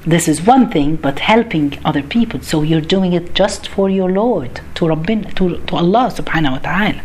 this 0.07 0.29
is 0.29 0.41
one 0.41 0.71
thing 0.71 0.97
but 0.97 1.19
helping 1.19 1.79
other 1.85 2.03
people. 2.03 2.41
So 2.41 2.63
you're 2.63 2.89
doing 2.97 3.13
it 3.13 3.35
just 3.35 3.67
for 3.69 3.91
your 3.91 4.11
lord 4.11 4.61
to 4.77 4.89
rabbin 4.89 5.25
to, 5.35 5.59
to 5.67 5.75
allah 5.75 6.07
subhanahu 6.21 6.53
wa 6.53 6.59
ta'ala 6.59 7.03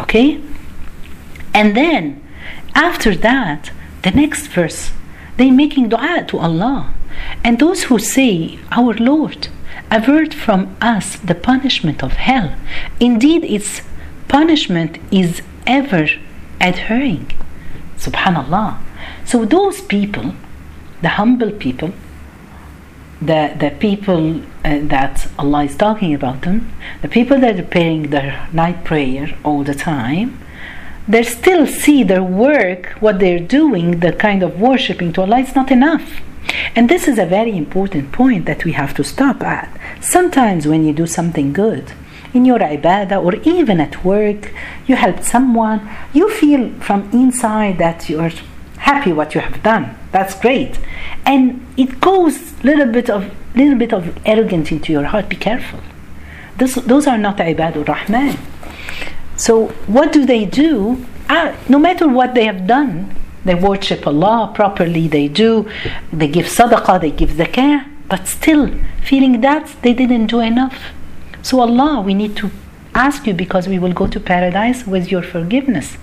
Okay? 0.00 0.40
And 1.54 1.76
then 1.76 2.22
after 2.74 3.14
that, 3.14 3.70
the 4.02 4.10
next 4.10 4.46
verse, 4.48 4.90
they 5.36 5.50
making 5.50 5.88
dua 5.90 6.24
to 6.28 6.38
Allah. 6.38 6.92
And 7.44 7.58
those 7.58 7.84
who 7.84 7.98
say, 7.98 8.58
Our 8.70 8.94
Lord, 8.94 9.48
avert 9.90 10.32
from 10.32 10.76
us 10.80 11.16
the 11.16 11.34
punishment 11.34 12.02
of 12.02 12.12
hell. 12.12 12.54
Indeed, 12.98 13.44
its 13.44 13.82
punishment 14.28 14.98
is 15.10 15.42
ever 15.66 16.08
adhering. 16.60 17.30
Subhanallah. 17.98 18.78
So 19.24 19.44
those 19.44 19.80
people, 19.82 20.34
the 21.02 21.10
humble 21.10 21.52
people, 21.52 21.92
the, 23.26 23.54
the 23.58 23.74
people 23.78 24.40
uh, 24.64 24.78
that 24.94 25.28
Allah 25.38 25.64
is 25.64 25.76
talking 25.76 26.14
about 26.14 26.42
them, 26.42 26.72
the 27.02 27.08
people 27.08 27.38
that 27.40 27.58
are 27.58 27.64
praying 27.64 28.10
their 28.10 28.48
night 28.52 28.84
prayer 28.84 29.36
all 29.44 29.62
the 29.62 29.74
time, 29.74 30.38
they 31.06 31.22
still 31.22 31.66
see 31.66 32.02
their 32.02 32.22
work, 32.22 32.96
what 33.00 33.18
they're 33.18 33.38
doing, 33.40 34.00
the 34.00 34.12
kind 34.12 34.42
of 34.42 34.60
worshiping 34.60 35.12
to 35.14 35.22
Allah, 35.22 35.40
it's 35.40 35.54
not 35.54 35.70
enough. 35.70 36.20
And 36.74 36.88
this 36.88 37.08
is 37.08 37.18
a 37.18 37.26
very 37.26 37.56
important 37.56 38.12
point 38.12 38.46
that 38.46 38.64
we 38.64 38.72
have 38.72 38.94
to 38.94 39.04
stop 39.04 39.42
at. 39.42 39.68
Sometimes 40.00 40.66
when 40.66 40.84
you 40.84 40.92
do 40.92 41.06
something 41.06 41.52
good, 41.52 41.92
in 42.34 42.44
your 42.44 42.58
ibadah 42.58 43.22
or 43.22 43.34
even 43.44 43.80
at 43.80 44.04
work, 44.04 44.52
you 44.86 44.96
help 44.96 45.22
someone, 45.22 45.88
you 46.12 46.30
feel 46.30 46.70
from 46.80 47.08
inside 47.12 47.78
that 47.78 48.08
you're 48.08 48.32
happy 48.82 49.12
what 49.12 49.34
you 49.34 49.40
have 49.40 49.62
done. 49.62 49.96
That's 50.10 50.34
great. 50.38 50.78
And 51.24 51.64
it 51.76 52.00
goes 52.00 52.62
little 52.64 52.90
bit 52.92 53.08
of 53.08 53.30
little 53.54 53.78
bit 53.78 53.92
of 53.92 54.18
arrogance 54.26 54.70
into 54.72 54.92
your 54.92 55.04
heart. 55.04 55.28
Be 55.28 55.36
careful. 55.36 55.80
This, 56.56 56.74
those 56.74 57.06
are 57.06 57.18
not 57.18 57.38
ibadur 57.38 57.86
rahman. 57.86 58.38
So 59.36 59.68
what 59.86 60.12
do 60.12 60.24
they 60.26 60.44
do? 60.44 61.04
Ah, 61.28 61.56
no 61.68 61.78
matter 61.78 62.08
what 62.08 62.34
they 62.34 62.44
have 62.44 62.66
done, 62.66 63.14
they 63.44 63.54
worship 63.54 64.06
Allah 64.06 64.52
properly. 64.54 65.08
They 65.08 65.28
do. 65.28 65.68
They 66.12 66.28
give 66.28 66.46
sadaqah. 66.46 67.00
They 67.00 67.10
give 67.10 67.30
zakah. 67.30 67.88
But 68.08 68.28
still, 68.28 68.70
feeling 69.02 69.40
that 69.40 69.74
they 69.82 69.94
didn't 69.94 70.26
do 70.26 70.40
enough. 70.40 70.78
So 71.42 71.60
Allah, 71.60 72.00
we 72.00 72.14
need 72.14 72.36
to 72.36 72.50
ask 72.94 73.26
you 73.26 73.34
because 73.34 73.66
we 73.68 73.78
will 73.78 73.92
go 73.92 74.06
to 74.06 74.20
paradise 74.20 74.86
with 74.86 75.10
your 75.10 75.22
forgiveness, 75.22 75.96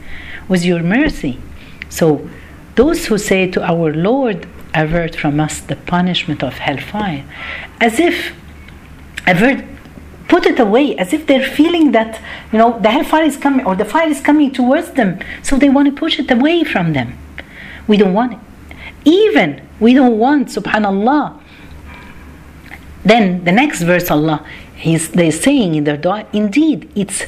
with 0.47 0.65
your 0.65 0.81
mercy. 0.81 1.39
So 1.89 2.27
those 2.79 3.07
who 3.07 3.17
say 3.17 3.41
to 3.55 3.59
our 3.61 3.93
Lord, 3.93 4.47
avert 4.73 5.13
from 5.15 5.39
us 5.39 5.59
the 5.59 5.75
punishment 5.75 6.41
of 6.43 6.53
hellfire, 6.67 7.23
as 7.81 7.99
if 7.99 8.15
avert 9.27 9.59
put 10.29 10.45
it 10.45 10.59
away 10.59 10.95
as 10.95 11.11
if 11.11 11.25
they're 11.27 11.49
feeling 11.59 11.91
that 11.91 12.21
you 12.51 12.57
know 12.59 12.79
the 12.79 12.91
hellfire 12.95 13.25
is 13.31 13.35
coming 13.35 13.65
or 13.65 13.75
the 13.75 13.89
fire 13.93 14.07
is 14.07 14.21
coming 14.21 14.49
towards 14.59 14.91
them 14.91 15.19
so 15.41 15.57
they 15.57 15.67
want 15.67 15.87
to 15.89 15.95
push 16.03 16.19
it 16.19 16.29
away 16.31 16.63
from 16.63 16.93
them. 16.93 17.17
We 17.87 17.97
don't 17.97 18.13
want 18.13 18.33
it. 18.33 18.39
Even 19.03 19.49
we 19.79 19.93
don't 19.93 20.17
want 20.17 20.47
subhanallah 20.49 21.25
then 23.03 23.43
the 23.45 23.51
next 23.61 23.81
verse 23.81 24.11
allah 24.11 24.45
he's 24.75 25.09
they're 25.17 25.39
saying 25.47 25.73
in 25.75 25.83
their 25.85 25.97
dua 26.05 26.27
indeed 26.33 26.79
it's 26.95 27.19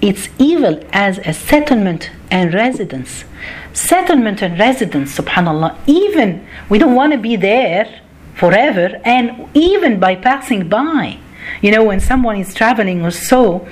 it's 0.00 0.28
evil 0.38 0.74
as 0.92 1.18
a 1.18 1.32
settlement 1.32 2.10
and 2.30 2.52
residence 2.52 3.24
settlement 3.72 4.42
and 4.42 4.58
residence, 4.58 5.16
subhanAllah, 5.16 5.76
even 5.86 6.46
we 6.68 6.78
don't 6.78 6.94
want 6.94 7.12
to 7.12 7.18
be 7.18 7.36
there 7.36 8.00
forever, 8.34 9.00
and 9.04 9.48
even 9.54 10.00
by 10.00 10.16
passing 10.16 10.68
by. 10.68 11.18
You 11.62 11.72
know, 11.72 11.84
when 11.84 12.00
someone 12.00 12.36
is 12.36 12.54
traveling 12.54 13.04
or 13.04 13.10
so, 13.10 13.66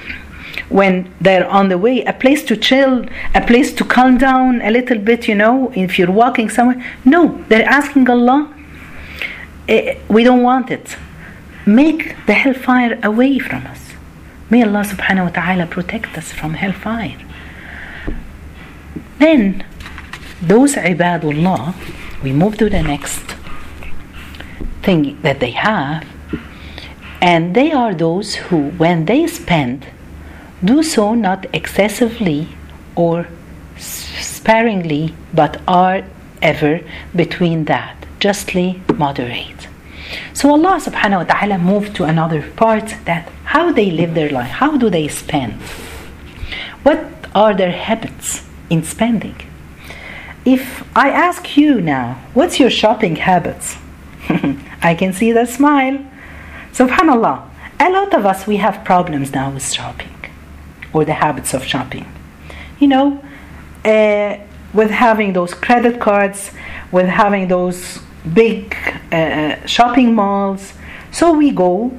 when 0.69 1.13
they're 1.21 1.49
on 1.49 1.69
the 1.69 1.79
way, 1.79 2.03
a 2.05 2.13
place 2.13 2.45
to 2.45 2.57
chill, 2.57 3.07
a 3.35 3.41
place 3.41 3.73
to 3.75 3.85
calm 3.85 4.19
down 4.19 4.61
a 4.61 4.71
little 4.71 4.99
bit, 4.99 5.29
you 5.29 5.35
know, 5.35 5.73
if 5.75 5.99
you're 5.99 6.11
walking 6.11 6.49
somewhere. 6.51 6.85
No, 7.05 7.43
they're 7.49 7.69
asking 7.69 8.09
Allah, 8.11 8.55
eh, 9.69 9.99
we 10.09 10.25
don't 10.25 10.43
want 10.43 10.71
it. 10.71 10.97
Make 11.67 12.17
the 12.27 12.35
hellfire 12.35 12.99
away 13.03 13.39
from 13.39 13.67
us. 13.67 13.93
May 14.51 14.63
Allah 14.63 14.85
subhanahu 14.85 15.25
wa 15.25 15.31
ta'ala 15.31 15.67
protect 15.67 16.17
us 16.17 16.33
from 16.33 16.55
hellfire. 16.55 17.19
Then 19.19 19.65
those 20.41 20.75
ibadullah, 20.75 21.75
we 22.23 22.33
move 22.33 22.57
to 22.59 22.69
the 22.69 22.83
next 22.83 23.23
thing 24.83 25.21
that 25.23 25.41
they 25.41 25.51
have, 25.51 26.07
and 27.21 27.55
they 27.55 27.73
are 27.73 27.95
those 27.95 28.37
who, 28.37 28.71
when 28.79 29.05
they 29.07 29.27
spend, 29.27 29.87
do 30.65 30.83
so 30.83 31.15
not 31.15 31.47
excessively 31.53 32.49
or 32.95 33.27
sparingly, 33.77 35.15
but 35.35 35.61
are 35.67 36.03
ever 36.43 36.81
between 37.15 37.65
that. 37.67 37.99
justly 38.21 38.83
moderate. 38.97 39.69
So 40.35 40.51
Allah 40.51 40.81
subhanahu 40.81 41.23
wa 41.23 41.29
ta'ala 41.35 41.59
moved 41.59 41.95
to 41.97 42.05
another 42.05 42.43
part 42.57 42.95
that 43.05 43.29
how 43.45 43.73
they 43.73 43.91
live 43.91 44.15
their 44.15 44.31
life, 44.31 44.51
how 44.51 44.77
do 44.77 44.91
they 44.91 45.09
spend? 45.09 45.55
What 46.83 47.05
are 47.35 47.55
their 47.55 47.73
habits 47.73 48.45
in 48.71 48.83
spending? 48.83 49.37
If 50.49 50.83
I 50.97 51.11
ask 51.11 51.59
you 51.59 51.79
now, 51.79 52.25
what's 52.33 52.59
your 52.59 52.71
shopping 52.71 53.17
habits? 53.17 53.77
I 54.83 54.95
can 54.95 55.13
see 55.13 55.31
the 55.31 55.45
smile. 55.45 55.99
Subhanallah, 56.73 57.47
a 57.79 57.91
lot 57.91 58.15
of 58.15 58.25
us 58.25 58.47
we 58.47 58.57
have 58.57 58.83
problems 58.83 59.35
now 59.35 59.51
with 59.51 59.71
shopping 59.71 60.17
or 60.95 61.05
the 61.05 61.13
habits 61.13 61.53
of 61.53 61.65
shopping. 61.65 62.07
You 62.79 62.89
know, 62.89 63.23
uh, 63.85 64.39
with 64.73 64.91
having 64.91 65.35
those 65.35 65.53
credit 65.53 66.01
cards, 66.01 66.51
with 66.93 67.09
having 67.09 67.49
those 67.49 67.99
big 68.33 68.75
uh, 69.13 69.17
uh, 69.17 69.67
shopping 69.67 70.15
malls. 70.15 70.73
So 71.11 71.31
we 71.35 71.51
go, 71.51 71.93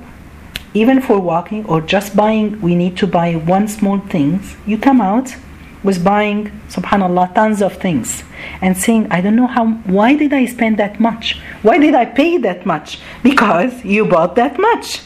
even 0.74 1.01
for 1.01 1.20
walking 1.20 1.68
or 1.68 1.82
just 1.82 2.15
buying, 2.15 2.60
we 2.62 2.74
need 2.74 2.98
to 2.98 3.06
buy 3.06 3.34
one 3.36 3.68
small 3.68 4.00
things. 4.00 4.56
You 4.65 4.79
come 4.79 5.01
out 5.01 5.36
with 5.83 6.03
buying, 6.03 6.51
subhanAllah, 6.69 7.33
tons 7.33 7.62
of 7.62 7.77
things 7.77 8.24
and 8.62 8.77
saying, 8.77 9.07
I 9.12 9.21
don't 9.21 9.36
know 9.36 9.48
how, 9.48 9.67
why 9.67 10.15
did 10.15 10.33
I 10.33 10.45
spend 10.45 10.77
that 10.77 11.00
much? 11.00 11.39
Why 11.62 11.77
did 11.77 11.95
I 11.95 12.05
pay 12.05 12.38
that 12.38 12.65
much? 12.65 13.00
Because 13.24 13.83
you 13.86 14.05
bought 14.05 14.36
that 14.36 14.59
much. 14.59 15.01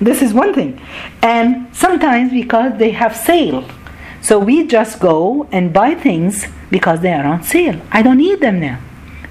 This 0.00 0.22
is 0.22 0.32
one 0.34 0.54
thing. 0.54 0.80
And 1.22 1.74
sometimes 1.74 2.32
because 2.32 2.78
they 2.78 2.90
have 2.90 3.16
sale. 3.16 3.68
So 4.22 4.38
we 4.38 4.66
just 4.66 5.00
go 5.00 5.46
and 5.52 5.72
buy 5.72 5.94
things 5.94 6.46
because 6.70 7.00
they 7.00 7.12
are 7.12 7.24
on 7.24 7.42
sale. 7.42 7.80
I 7.92 8.02
don't 8.02 8.18
need 8.18 8.40
them 8.40 8.60
now. 8.60 8.80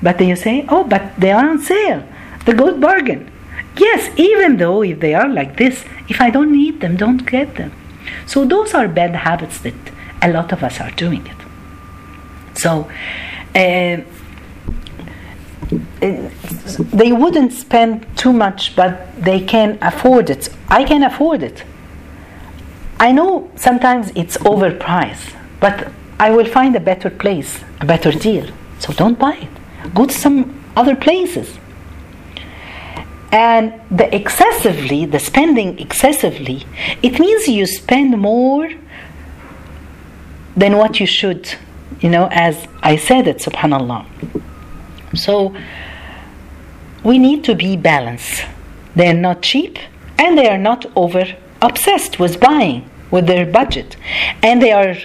But 0.01 0.17
then 0.17 0.29
you 0.29 0.35
say, 0.35 0.65
oh, 0.69 0.83
but 0.83 1.19
they 1.19 1.31
are 1.31 1.49
on 1.49 1.59
sale. 1.59 2.07
The 2.45 2.53
good 2.53 2.79
bargain. 2.79 3.31
Yes, 3.77 4.11
even 4.17 4.57
though 4.57 4.83
if 4.83 4.99
they 4.99 5.15
are 5.15 5.27
like 5.27 5.57
this, 5.57 5.83
if 6.07 6.21
I 6.21 6.29
don't 6.29 6.51
need 6.51 6.81
them, 6.81 6.95
don't 6.95 7.25
get 7.25 7.55
them. 7.55 7.71
So 8.25 8.45
those 8.45 8.73
are 8.73 8.87
bad 8.87 9.15
habits 9.15 9.59
that 9.61 9.73
a 10.23 10.31
lot 10.31 10.51
of 10.51 10.63
us 10.63 10.79
are 10.79 10.91
doing 10.91 11.25
it. 11.27 11.37
So 12.57 12.89
uh, 13.55 14.01
they 17.01 17.11
wouldn't 17.11 17.53
spend 17.53 18.05
too 18.17 18.33
much, 18.33 18.75
but 18.75 18.93
they 19.21 19.39
can 19.39 19.77
afford 19.81 20.29
it. 20.29 20.49
I 20.69 20.83
can 20.83 21.03
afford 21.03 21.43
it. 21.43 21.63
I 22.99 23.11
know 23.11 23.51
sometimes 23.55 24.11
it's 24.15 24.37
overpriced, 24.37 25.35
but 25.59 25.91
I 26.19 26.31
will 26.31 26.45
find 26.45 26.75
a 26.75 26.79
better 26.79 27.09
place, 27.09 27.59
a 27.81 27.85
better 27.85 28.11
deal. 28.11 28.47
So 28.79 28.93
don't 28.93 29.19
buy 29.19 29.35
it. 29.35 29.93
Go 29.93 30.05
to 30.05 30.13
some 30.13 30.63
other 30.75 30.95
places. 30.95 31.57
And 33.31 33.73
the 33.89 34.13
excessively, 34.15 35.05
the 35.05 35.19
spending 35.19 35.79
excessively, 35.79 36.65
it 37.01 37.19
means 37.19 37.47
you 37.47 37.65
spend 37.65 38.17
more 38.17 38.69
than 40.55 40.77
what 40.77 40.99
you 40.99 41.05
should, 41.05 41.55
you 41.99 42.09
know, 42.09 42.27
as 42.31 42.67
I 42.81 42.95
said 42.95 43.27
it, 43.27 43.37
subhanAllah. 43.37 44.05
So 45.15 45.55
we 47.03 47.17
need 47.17 47.43
to 47.45 47.55
be 47.55 47.75
balanced. 47.75 48.45
They 48.95 49.09
are 49.09 49.13
not 49.13 49.41
cheap 49.41 49.77
and 50.17 50.37
they 50.37 50.47
are 50.47 50.57
not 50.57 50.85
over 50.95 51.25
obsessed 51.61 52.19
with 52.19 52.39
buying 52.39 52.89
with 53.11 53.27
their 53.27 53.45
budget. 53.45 53.95
And 54.41 54.61
they 54.61 54.71
are 54.71 54.95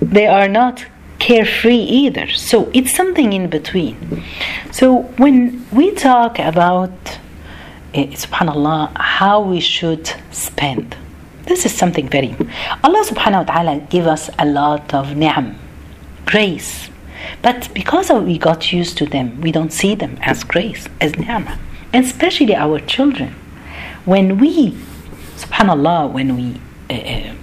they 0.00 0.26
are 0.26 0.48
not 0.48 0.86
carefree 1.18 1.84
either. 2.02 2.28
So 2.28 2.70
it's 2.72 2.94
something 2.94 3.32
in 3.32 3.48
between. 3.48 4.22
So 4.70 5.02
when 5.22 5.66
we 5.72 5.92
talk 5.92 6.38
about 6.38 6.92
uh, 7.94 8.04
subhanallah 8.22 8.96
how 8.96 9.40
we 9.40 9.60
should 9.60 10.12
spend 10.30 10.96
this 11.48 11.64
is 11.64 11.72
something 11.72 12.08
very 12.08 12.36
Allah 12.84 13.02
subhanahu 13.04 13.46
wa 13.46 13.52
ta'ala 13.52 13.80
give 13.90 14.06
us 14.06 14.30
a 14.38 14.46
lot 14.46 14.94
of 14.94 15.16
ni'am 15.16 15.58
grace 16.26 16.90
but 17.42 17.68
because 17.74 18.10
of 18.10 18.24
we 18.24 18.38
got 18.38 18.72
used 18.72 18.98
to 18.98 19.06
them, 19.06 19.40
we 19.40 19.52
don't 19.52 19.72
see 19.72 19.94
them 19.94 20.18
as 20.22 20.44
grace, 20.44 20.88
as 21.00 21.16
ni'mah. 21.16 21.58
And 21.92 22.04
especially 22.04 22.54
our 22.54 22.80
children. 22.80 23.34
When 24.04 24.38
we, 24.38 24.72
subhanAllah, 25.36 26.12
when 26.12 26.36
we 26.36 26.60
uh, 26.90 27.30
uh, 27.30 27.34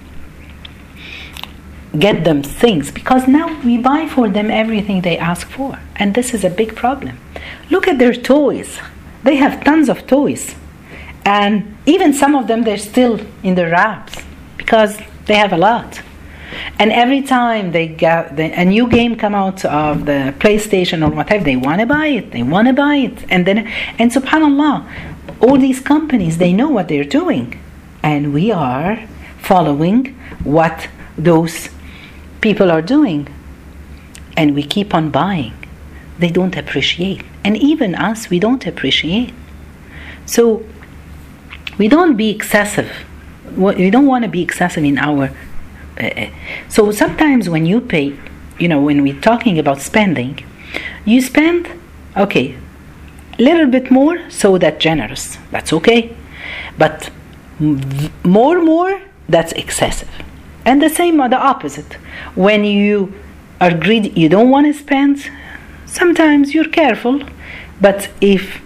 get 1.98 2.24
them 2.24 2.42
things, 2.42 2.90
because 2.90 3.26
now 3.26 3.60
we 3.62 3.78
buy 3.78 4.06
for 4.06 4.28
them 4.28 4.50
everything 4.50 5.02
they 5.02 5.18
ask 5.18 5.48
for. 5.48 5.78
And 5.96 6.14
this 6.14 6.34
is 6.34 6.44
a 6.44 6.50
big 6.50 6.76
problem. 6.76 7.18
Look 7.70 7.88
at 7.88 7.98
their 7.98 8.14
toys. 8.14 8.78
They 9.22 9.36
have 9.36 9.64
tons 9.64 9.88
of 9.88 10.06
toys. 10.06 10.54
And 11.26 11.76
even 11.86 12.14
some 12.14 12.36
of 12.36 12.46
them, 12.46 12.62
they're 12.62 12.78
still 12.78 13.20
in 13.42 13.56
the 13.56 13.66
wraps 13.66 14.22
because 14.56 14.96
they 15.26 15.34
have 15.34 15.52
a 15.52 15.56
lot. 15.56 16.00
And 16.78 16.92
every 16.92 17.20
time 17.20 17.72
they 17.72 17.88
get 17.88 18.36
the, 18.36 18.44
a 18.44 18.64
new 18.64 18.88
game 18.88 19.16
come 19.16 19.34
out 19.34 19.64
of 19.64 20.06
the 20.06 20.32
PlayStation 20.38 21.04
or 21.04 21.10
whatever, 21.10 21.42
they 21.42 21.56
want 21.56 21.80
to 21.80 21.86
buy 21.86 22.06
it. 22.06 22.30
They 22.30 22.44
want 22.44 22.68
to 22.68 22.74
buy 22.74 22.96
it, 22.96 23.24
and 23.28 23.44
then 23.44 23.66
and 23.98 24.12
Subhanallah, 24.12 24.86
all 25.40 25.58
these 25.58 25.80
companies 25.80 26.38
they 26.38 26.52
know 26.52 26.68
what 26.68 26.86
they're 26.86 27.12
doing, 27.20 27.60
and 28.04 28.32
we 28.32 28.52
are 28.52 29.04
following 29.38 30.14
what 30.44 30.88
those 31.18 31.70
people 32.40 32.70
are 32.70 32.82
doing, 32.82 33.28
and 34.36 34.54
we 34.54 34.62
keep 34.62 34.94
on 34.94 35.10
buying. 35.10 35.54
They 36.20 36.30
don't 36.30 36.56
appreciate, 36.56 37.22
and 37.44 37.56
even 37.56 37.96
us, 37.96 38.30
we 38.30 38.38
don't 38.38 38.64
appreciate. 38.64 39.34
So 40.24 40.64
we 41.78 41.88
don't 41.88 42.16
be 42.16 42.30
excessive. 42.30 42.90
We 43.56 43.90
don't 43.90 44.06
want 44.06 44.24
to 44.24 44.30
be 44.30 44.42
excessive 44.42 44.84
in 44.84 44.98
our 44.98 45.30
uh, 45.98 46.28
so 46.68 46.90
sometimes 46.92 47.48
when 47.48 47.66
you 47.66 47.80
pay, 47.80 48.16
you 48.58 48.68
know, 48.68 48.80
when 48.80 49.02
we're 49.02 49.20
talking 49.20 49.58
about 49.58 49.80
spending, 49.80 50.44
you 51.04 51.20
spend, 51.20 51.68
okay, 52.16 52.56
a 53.38 53.42
little 53.42 53.66
bit 53.66 53.90
more, 53.90 54.30
so 54.30 54.58
that 54.58 54.78
generous. 54.78 55.38
That's 55.50 55.72
okay. 55.72 56.14
But 56.78 57.10
more, 57.58 58.62
more, 58.62 59.00
that's 59.28 59.52
excessive. 59.52 60.10
And 60.64 60.82
the 60.82 60.90
same 60.90 61.20
are 61.20 61.28
the 61.28 61.38
opposite. 61.38 61.94
When 62.34 62.64
you 62.64 63.14
are 63.60 63.72
greedy, 63.72 64.10
you 64.10 64.28
don't 64.28 64.50
want 64.50 64.66
to 64.66 64.74
spend, 64.74 65.30
sometimes 65.86 66.52
you're 66.54 66.68
careful. 66.68 67.22
But 67.80 68.10
if 68.20 68.60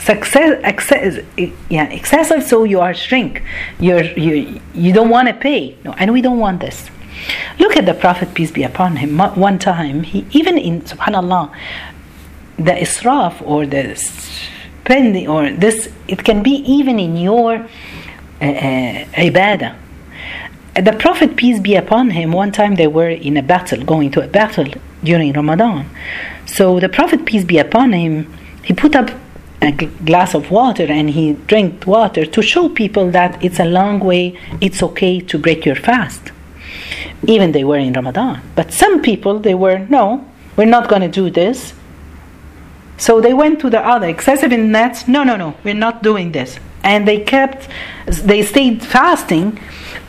success 0.00 0.60
excess, 0.64 1.24
yeah 1.68 1.88
excessive 1.88 2.42
so 2.42 2.64
you 2.64 2.80
are 2.80 2.94
shrink. 2.94 3.42
You're 3.78 4.02
you 4.02 4.60
you 4.74 4.92
don't 4.92 5.10
want 5.10 5.28
to 5.28 5.34
pay. 5.34 5.76
No 5.84 5.92
and 5.92 6.12
we 6.12 6.22
don't 6.22 6.38
want 6.38 6.60
this. 6.60 6.90
Look 7.58 7.76
at 7.76 7.86
the 7.86 7.94
prophet 7.94 8.34
peace 8.34 8.50
be 8.50 8.62
upon 8.62 8.96
him 8.96 9.18
one 9.18 9.58
time 9.58 10.02
he 10.02 10.26
even 10.30 10.56
in 10.58 10.82
subhanallah 10.82 11.54
the 12.56 12.72
israf 12.72 13.40
or 13.42 13.66
the 13.66 13.94
spending 13.96 15.28
or 15.28 15.50
this 15.50 15.88
it 16.08 16.24
can 16.24 16.42
be 16.42 16.50
even 16.50 16.98
in 16.98 17.16
your 17.16 17.54
uh, 17.54 18.44
uh, 18.44 19.04
ibadah. 19.28 19.76
The 20.74 20.92
prophet 20.92 21.36
peace 21.36 21.60
be 21.60 21.74
upon 21.74 22.10
him 22.10 22.32
one 22.32 22.52
time 22.52 22.76
they 22.76 22.86
were 22.86 23.10
in 23.10 23.36
a 23.36 23.42
battle 23.42 23.84
going 23.84 24.10
to 24.12 24.22
a 24.22 24.28
battle 24.28 24.66
during 25.04 25.32
ramadan. 25.32 25.90
So 26.46 26.80
the 26.80 26.88
prophet 26.88 27.26
peace 27.26 27.44
be 27.44 27.58
upon 27.58 27.92
him 27.92 28.32
he 28.62 28.72
put 28.72 28.94
up 28.94 29.10
a 29.62 29.72
glass 29.72 30.34
of 30.34 30.50
water 30.50 30.84
and 30.84 31.10
he 31.10 31.34
drank 31.46 31.86
water 31.86 32.24
to 32.24 32.42
show 32.42 32.68
people 32.68 33.10
that 33.10 33.42
it's 33.44 33.60
a 33.60 33.64
long 33.64 34.00
way, 34.00 34.38
it's 34.60 34.82
okay 34.82 35.20
to 35.20 35.38
break 35.38 35.66
your 35.66 35.74
fast. 35.76 36.32
Even 37.26 37.52
they 37.52 37.64
were 37.64 37.76
in 37.76 37.92
Ramadan. 37.92 38.40
But 38.54 38.72
some 38.72 39.02
people, 39.02 39.38
they 39.38 39.54
were, 39.54 39.78
no, 39.78 40.26
we're 40.56 40.64
not 40.64 40.88
going 40.88 41.02
to 41.02 41.08
do 41.08 41.30
this. 41.30 41.74
So 42.96 43.20
they 43.20 43.34
went 43.34 43.60
to 43.60 43.70
the 43.70 43.80
other, 43.80 44.08
excessive 44.08 44.52
in 44.52 44.72
nets, 44.72 45.08
no, 45.08 45.24
no, 45.24 45.36
no, 45.36 45.56
we're 45.64 45.74
not 45.74 46.02
doing 46.02 46.32
this. 46.32 46.58
And 46.82 47.06
they 47.06 47.20
kept, 47.20 47.68
they 48.06 48.42
stayed 48.42 48.82
fasting. 48.82 49.58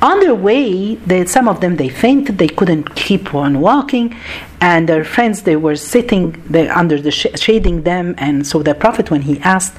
On 0.01 0.19
their 0.19 0.33
way, 0.33 0.95
they, 0.95 1.25
some 1.25 1.47
of 1.47 1.61
them, 1.61 1.75
they 1.75 1.89
fainted, 1.89 2.39
they 2.39 2.47
couldn't 2.47 2.95
keep 2.95 3.35
on 3.35 3.61
walking 3.61 4.15
and 4.61 4.87
their 4.87 5.03
friends 5.03 5.41
they 5.41 5.55
were 5.55 5.75
sitting 5.75 6.31
there 6.47 6.71
under 6.77 7.01
the 7.01 7.11
sh- 7.11 7.27
shading 7.35 7.81
them 7.81 8.13
and 8.19 8.45
so 8.45 8.61
the 8.61 8.75
prophet 8.75 9.09
when 9.09 9.23
he 9.23 9.39
asked 9.39 9.75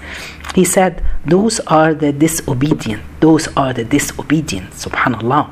he 0.56 0.64
said 0.64 1.02
those 1.24 1.60
are 1.60 1.94
the 1.94 2.12
disobedient 2.12 3.00
those 3.20 3.46
are 3.56 3.72
the 3.72 3.84
disobedient 3.84 4.70
subhanallah. 4.72 5.48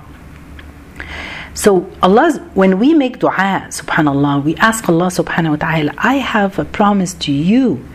So 1.54 1.90
allah 2.02 2.32
when 2.54 2.78
we 2.78 2.92
make 2.92 3.20
dua 3.20 3.68
subhanallah 3.70 4.44
we 4.44 4.56
ask 4.56 4.88
allah 4.88 5.06
subhanahu 5.06 5.50
wa 5.50 5.56
ta'ala 5.56 5.94
i 5.98 6.16
have 6.16 6.58
a 6.58 6.64
promise 6.64 7.14
to 7.14 7.32
you. 7.32 7.86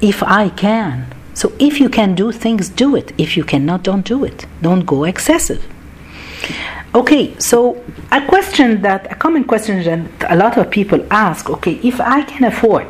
If 0.00 0.22
i 0.22 0.48
can 0.48 1.06
so 1.40 1.44
if 1.58 1.74
you 1.82 1.88
can 1.98 2.10
do 2.22 2.26
things 2.44 2.68
do 2.84 2.88
it 3.00 3.08
if 3.24 3.30
you 3.36 3.44
cannot 3.52 3.80
don't 3.88 4.06
do 4.14 4.18
it 4.30 4.38
don't 4.66 4.84
go 4.94 4.98
excessive 5.04 5.62
Okay, 6.92 7.38
so 7.38 7.80
a 8.10 8.20
question 8.26 8.82
that 8.82 9.12
a 9.12 9.14
common 9.14 9.44
question 9.44 9.76
that 9.84 10.32
a 10.32 10.34
lot 10.34 10.58
of 10.58 10.72
people 10.72 11.00
ask, 11.08 11.48
okay, 11.48 11.74
if 11.84 12.00
I 12.00 12.22
can 12.22 12.42
afford 12.42 12.88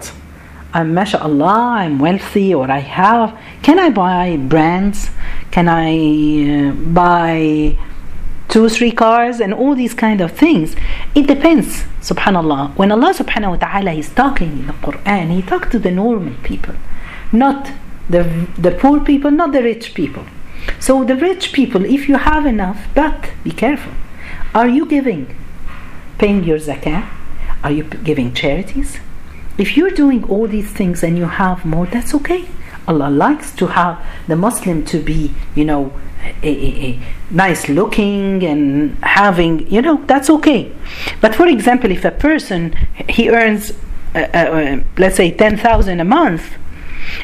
I'm 0.72 0.94
mashallah, 0.94 1.78
I'm 1.80 1.98
wealthy, 1.98 2.54
or 2.54 2.70
I 2.70 2.78
have. 2.78 3.36
Can 3.62 3.80
I 3.80 3.90
buy 3.90 4.36
brands? 4.36 5.10
Can 5.50 5.68
I 5.68 6.68
uh, 6.68 6.72
buy 6.72 7.76
two, 8.48 8.68
three 8.68 8.92
cars, 8.92 9.40
and 9.40 9.52
all 9.52 9.74
these 9.74 9.94
kind 9.94 10.20
of 10.20 10.30
things? 10.30 10.76
It 11.16 11.26
depends, 11.26 11.82
subhanallah. 12.00 12.76
When 12.76 12.92
Allah 12.92 13.12
subhanahu 13.12 13.50
wa 13.50 13.56
ta'ala 13.56 13.92
is 13.94 14.10
talking 14.10 14.60
in 14.60 14.66
the 14.68 14.74
Quran, 14.74 15.34
He 15.34 15.42
talks 15.42 15.70
to 15.70 15.80
the 15.80 15.90
normal 15.90 16.34
people, 16.44 16.76
not 17.32 17.72
the, 18.10 18.48
the 18.58 18.72
poor 18.72 19.00
people, 19.00 19.30
not 19.30 19.52
the 19.52 19.62
rich 19.62 19.94
people. 19.94 20.24
So 20.78 21.04
the 21.04 21.16
rich 21.16 21.52
people, 21.52 21.84
if 21.84 22.08
you 22.08 22.16
have 22.16 22.44
enough, 22.44 22.86
but 22.94 23.30
be 23.44 23.50
careful. 23.50 23.92
Are 24.54 24.68
you 24.68 24.84
giving, 24.84 25.34
paying 26.18 26.44
your 26.44 26.58
zakah? 26.58 27.08
Are 27.62 27.70
you 27.70 27.84
giving 27.84 28.34
charities? 28.34 28.98
If 29.58 29.76
you're 29.76 29.90
doing 29.90 30.24
all 30.24 30.48
these 30.48 30.70
things 30.70 31.02
and 31.02 31.16
you 31.16 31.26
have 31.26 31.64
more, 31.64 31.86
that's 31.86 32.14
okay. 32.14 32.46
Allah 32.88 33.10
likes 33.10 33.52
to 33.56 33.68
have 33.68 34.04
the 34.26 34.36
Muslim 34.36 34.84
to 34.86 35.00
be, 35.00 35.32
you 35.54 35.64
know, 35.64 35.92
a, 36.42 36.48
a, 36.48 36.84
a 36.88 37.02
nice 37.30 37.68
looking 37.68 38.42
and 38.42 38.96
having, 39.02 39.70
you 39.70 39.80
know, 39.80 40.02
that's 40.06 40.28
okay. 40.30 40.72
But 41.20 41.34
for 41.34 41.46
example, 41.46 41.90
if 41.90 42.04
a 42.04 42.10
person 42.10 42.72
he 43.08 43.30
earns, 43.30 43.72
uh, 44.14 44.18
uh, 44.18 44.80
let's 44.98 45.16
say, 45.16 45.30
ten 45.30 45.56
thousand 45.56 46.00
a 46.00 46.04
month, 46.04 46.54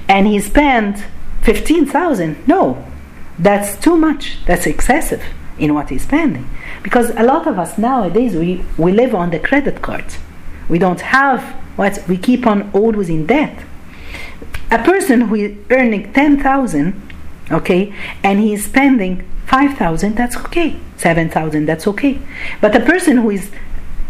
and 0.09 0.27
he 0.27 0.41
spends 0.41 1.03
fifteen 1.43 1.87
thousand, 1.87 2.47
no, 2.47 2.85
that's 3.39 3.77
too 3.79 3.97
much. 3.97 4.39
That's 4.47 4.67
excessive 4.67 5.23
in 5.59 5.75
what 5.75 5.91
he's 5.91 6.03
spending. 6.03 6.49
Because 6.83 7.11
a 7.11 7.23
lot 7.23 7.47
of 7.47 7.59
us 7.59 7.79
nowadays 7.79 8.35
we, 8.35 8.65
we 8.77 8.93
live 8.93 9.15
on 9.15 9.31
the 9.31 9.39
credit 9.39 9.83
cards. 9.83 10.19
We 10.69 10.79
don't 10.79 11.01
have 11.01 11.43
what 11.77 12.03
we 12.09 12.17
keep 12.17 12.47
on 12.47 12.71
always 12.73 13.09
in 13.09 13.27
debt. 13.27 13.65
A 14.71 14.83
person 14.83 15.23
who 15.23 15.35
is 15.37 15.57
earning 15.71 16.13
ten 16.13 16.43
thousand, 16.43 17.01
okay, 17.51 17.95
and 18.23 18.41
he's 18.41 18.65
spending 18.65 19.29
five 19.47 19.77
thousand, 19.79 20.17
that's 20.17 20.37
okay. 20.37 20.77
Seven 20.97 21.31
thousand, 21.31 21.67
that's 21.67 21.87
okay. 21.87 22.19
But 22.61 22.75
a 22.75 22.81
person 22.81 23.19
who 23.19 23.31
is 23.31 23.51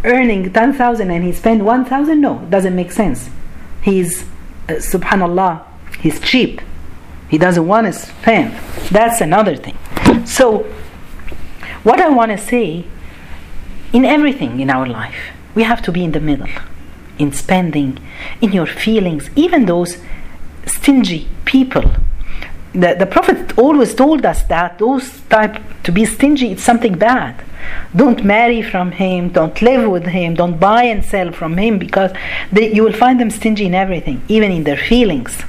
earning 0.04 0.52
ten 0.52 0.72
thousand 0.72 1.10
and 1.10 1.24
he 1.24 1.32
spend 1.32 1.66
one 1.66 1.84
thousand, 1.84 2.20
no, 2.20 2.46
doesn't 2.48 2.74
make 2.74 2.92
sense. 2.92 3.28
He's 3.82 4.24
uh, 4.68 4.74
subhanallah, 4.74 5.64
he's 6.00 6.20
cheap. 6.20 6.60
He 7.28 7.38
doesn't 7.38 7.66
want 7.66 7.86
to 7.86 7.92
spend. 7.92 8.52
That's 8.90 9.20
another 9.20 9.56
thing. 9.56 9.76
So, 10.24 10.62
what 11.82 12.00
I 12.00 12.08
want 12.08 12.32
to 12.32 12.38
say 12.38 12.84
in 13.92 14.04
everything 14.04 14.60
in 14.60 14.70
our 14.70 14.86
life, 14.86 15.16
we 15.54 15.62
have 15.64 15.82
to 15.82 15.92
be 15.92 16.04
in 16.04 16.12
the 16.12 16.20
middle 16.20 16.48
in 17.18 17.32
spending, 17.32 17.98
in 18.40 18.52
your 18.52 18.66
feelings, 18.66 19.30
even 19.36 19.66
those 19.66 19.98
stingy 20.66 21.28
people. 21.44 21.92
The, 22.76 22.94
the 22.98 23.06
Prophet 23.06 23.56
always 23.56 23.94
told 23.94 24.26
us 24.26 24.42
that 24.44 24.78
those 24.78 25.20
type 25.30 25.56
to 25.84 25.90
be 25.90 26.04
stingy 26.04 26.52
it's 26.52 26.62
something 26.62 26.98
bad. 26.98 27.42
Don't 27.94 28.22
marry 28.22 28.60
from 28.60 28.92
him, 28.92 29.30
don't 29.30 29.60
live 29.62 29.90
with 29.90 30.04
him, 30.04 30.34
don't 30.34 30.60
buy 30.60 30.82
and 30.82 31.02
sell 31.02 31.32
from 31.32 31.56
him 31.56 31.78
because 31.78 32.12
they, 32.52 32.74
you 32.74 32.82
will 32.84 32.92
find 32.92 33.18
them 33.18 33.30
stingy 33.30 33.64
in 33.64 33.74
everything, 33.74 34.22
even 34.28 34.52
in 34.52 34.64
their 34.64 34.76
feelings. 34.76 35.42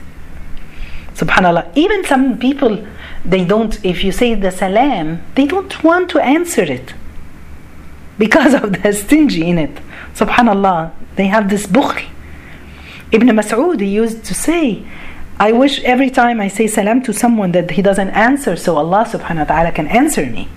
Subhanallah. 1.15 1.69
Even 1.75 2.05
some 2.05 2.37
people, 2.39 2.87
they 3.25 3.43
don't, 3.43 3.83
if 3.83 4.05
you 4.05 4.13
say 4.13 4.33
the 4.33 4.51
salam, 4.51 5.21
they 5.35 5.47
don't 5.47 5.83
want 5.83 6.09
to 6.11 6.19
answer 6.19 6.63
it 6.63 6.93
because 8.17 8.53
of 8.53 8.81
the 8.81 8.93
stingy 8.93 9.49
in 9.49 9.57
it. 9.57 9.75
Subhanallah, 10.15 10.93
they 11.17 11.27
have 11.27 11.49
this 11.49 11.67
bukhl. 11.67 12.01
Ibn 13.11 13.27
Mas'ud 13.29 13.85
used 13.85 14.23
to 14.25 14.33
say, 14.33 14.85
I 15.39 15.51
wish 15.51 15.79
every 15.83 16.09
time 16.09 16.41
I 16.41 16.47
say 16.47 16.65
salam 16.65 17.01
to 17.03 17.13
someone 17.13 17.51
that 17.51 17.71
he 17.71 17.81
doesn't 17.81 18.09
answer 18.09 18.55
so 18.55 18.77
Allah 18.77 19.05
subhanahu 19.05 19.47
wa 19.47 19.55
ta'ala 19.55 19.71
can 19.71 19.87
answer 19.87 20.25
me. 20.25 20.49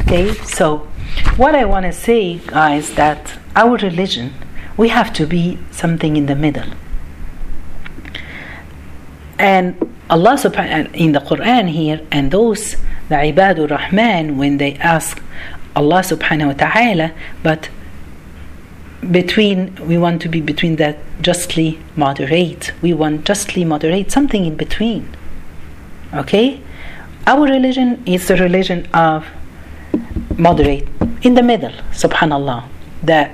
Okay, 0.00 0.34
so 0.44 0.88
what 1.36 1.54
I 1.54 1.64
want 1.64 1.86
to 1.86 1.92
say, 1.92 2.38
guys, 2.38 2.94
that 2.94 3.38
our 3.54 3.76
religion, 3.76 4.34
we 4.76 4.88
have 4.88 5.12
to 5.14 5.26
be 5.26 5.58
something 5.70 6.16
in 6.16 6.26
the 6.26 6.34
middle. 6.34 6.70
And 9.38 9.76
Allah 10.10 10.34
subhanahu 10.34 10.92
in 10.94 11.12
the 11.12 11.20
Quran 11.20 11.70
here, 11.70 12.04
and 12.10 12.32
those 12.32 12.76
the 13.08 13.16
ibadur 13.16 13.70
rahman 13.70 14.38
when 14.38 14.58
they 14.58 14.74
ask 14.74 15.22
Allah 15.76 16.00
subhanahu 16.00 16.48
wa 16.48 16.52
ta'ala, 16.52 17.12
but 17.42 17.68
between 19.08 19.74
we 19.86 19.96
want 19.96 20.20
to 20.22 20.28
be 20.28 20.40
between 20.40 20.76
that 20.76 20.98
justly 21.22 21.78
moderate. 21.96 22.72
We 22.82 22.92
want 22.92 23.24
justly 23.24 23.64
moderate 23.64 24.12
something 24.12 24.44
in 24.44 24.56
between. 24.56 25.08
Okay? 26.12 26.60
Our 27.26 27.44
religion 27.44 28.02
is 28.06 28.28
the 28.28 28.36
religion 28.36 28.86
of 28.92 29.26
moderate. 30.36 30.86
In 31.22 31.34
the 31.34 31.42
middle 31.42 31.72
subhanallah. 31.92 32.64
The 33.02 33.30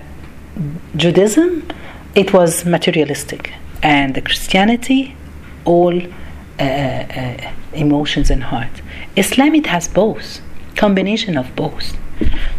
judaism 0.96 1.68
it 2.14 2.32
was 2.32 2.64
materialistic. 2.64 3.52
And 3.82 4.14
the 4.14 4.22
christianity 4.22 5.16
all 5.64 6.00
uh, 6.00 6.62
uh, 6.62 7.52
emotions 7.74 8.30
and 8.30 8.44
heart. 8.44 8.70
Islam 9.16 9.54
it 9.54 9.66
has 9.66 9.88
both. 9.88 10.40
Combination 10.76 11.36
of 11.36 11.54
both. 11.56 11.96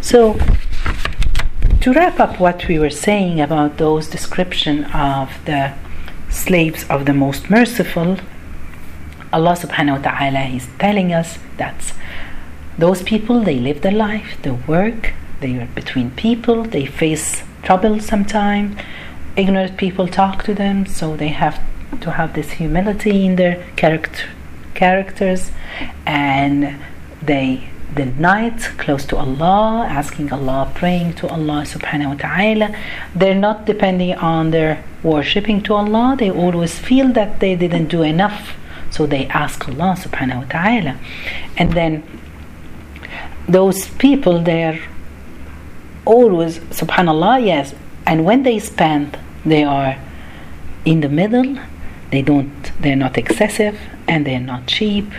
So 0.02 0.38
to 1.82 1.94
wrap 1.94 2.20
up 2.20 2.40
what 2.40 2.68
we 2.68 2.80
were 2.80 2.90
saying 2.90 3.40
about 3.40 3.78
those 3.78 4.08
description 4.08 4.86
of 4.86 5.30
the 5.46 5.74
slaves 6.30 6.86
of 6.90 7.06
the 7.06 7.14
most 7.14 7.50
merciful, 7.50 8.18
Allah 9.32 9.56
subhanahu 9.56 9.98
wa 9.98 10.12
ta'ala 10.12 10.44
is 10.56 10.68
telling 10.80 11.14
us 11.14 11.38
that 11.58 11.94
those 12.78 13.04
people 13.04 13.42
they 13.42 13.60
live 13.60 13.82
their 13.82 13.92
life, 13.92 14.38
they 14.42 14.52
work, 14.52 15.14
they 15.42 15.56
are 15.60 15.68
between 15.68 16.12
people, 16.12 16.64
they 16.64 16.86
face 16.86 17.44
trouble 17.64 18.00
sometimes. 18.00 18.78
Ignorant 19.36 19.78
people 19.78 20.08
talk 20.08 20.44
to 20.44 20.54
them, 20.54 20.86
so 20.86 21.16
they 21.16 21.28
have 21.30 21.62
to 22.02 22.12
have 22.12 22.34
this 22.34 22.52
humility 22.52 23.26
in 23.26 23.36
their 23.36 23.64
character 23.76 24.26
characters 24.74 25.52
and 26.06 26.78
they 27.22 27.68
the 27.94 28.06
night 28.06 28.60
close 28.78 29.06
to 29.06 29.18
Allah, 29.18 29.88
asking 29.90 30.32
Allah, 30.32 30.72
praying 30.76 31.14
to 31.16 31.28
Allah 31.28 31.64
subhanahu 31.64 32.10
wa 32.10 32.16
ta'ala. 32.16 32.76
They're 33.16 33.36
not 33.36 33.66
depending 33.66 34.16
on 34.16 34.52
their 34.52 34.84
worshipping 35.04 35.62
to 35.64 35.74
Allah, 35.74 36.16
they 36.18 36.30
always 36.32 36.78
feel 36.78 37.12
that 37.14 37.40
they 37.40 37.56
didn't 37.56 37.88
do 37.88 38.04
enough. 38.04 38.56
So 38.90 39.06
they 39.06 39.28
ask 39.28 39.68
Allah 39.68 39.96
subhanahu 39.98 40.44
wa 40.44 40.48
ta'ala. 40.50 41.00
And 41.58 41.74
then 41.74 42.04
those 43.48 43.88
people 43.88 44.42
they're 44.42 44.80
always 46.06 46.60
subhanallah, 46.60 47.46
yes. 47.46 47.74
And 48.06 48.26
when 48.26 48.44
they 48.44 48.60
spend 48.60 49.18
they 49.46 49.64
are 49.64 49.98
in 50.86 51.02
the 51.02 51.10
middle, 51.10 51.58
they 52.12 52.22
don't 52.22 52.72
they're 52.82 52.96
not 52.96 53.18
excessive 53.18 53.80
and 54.08 54.26
they're 54.26 54.40
not 54.40 54.68
cheap 54.68 55.12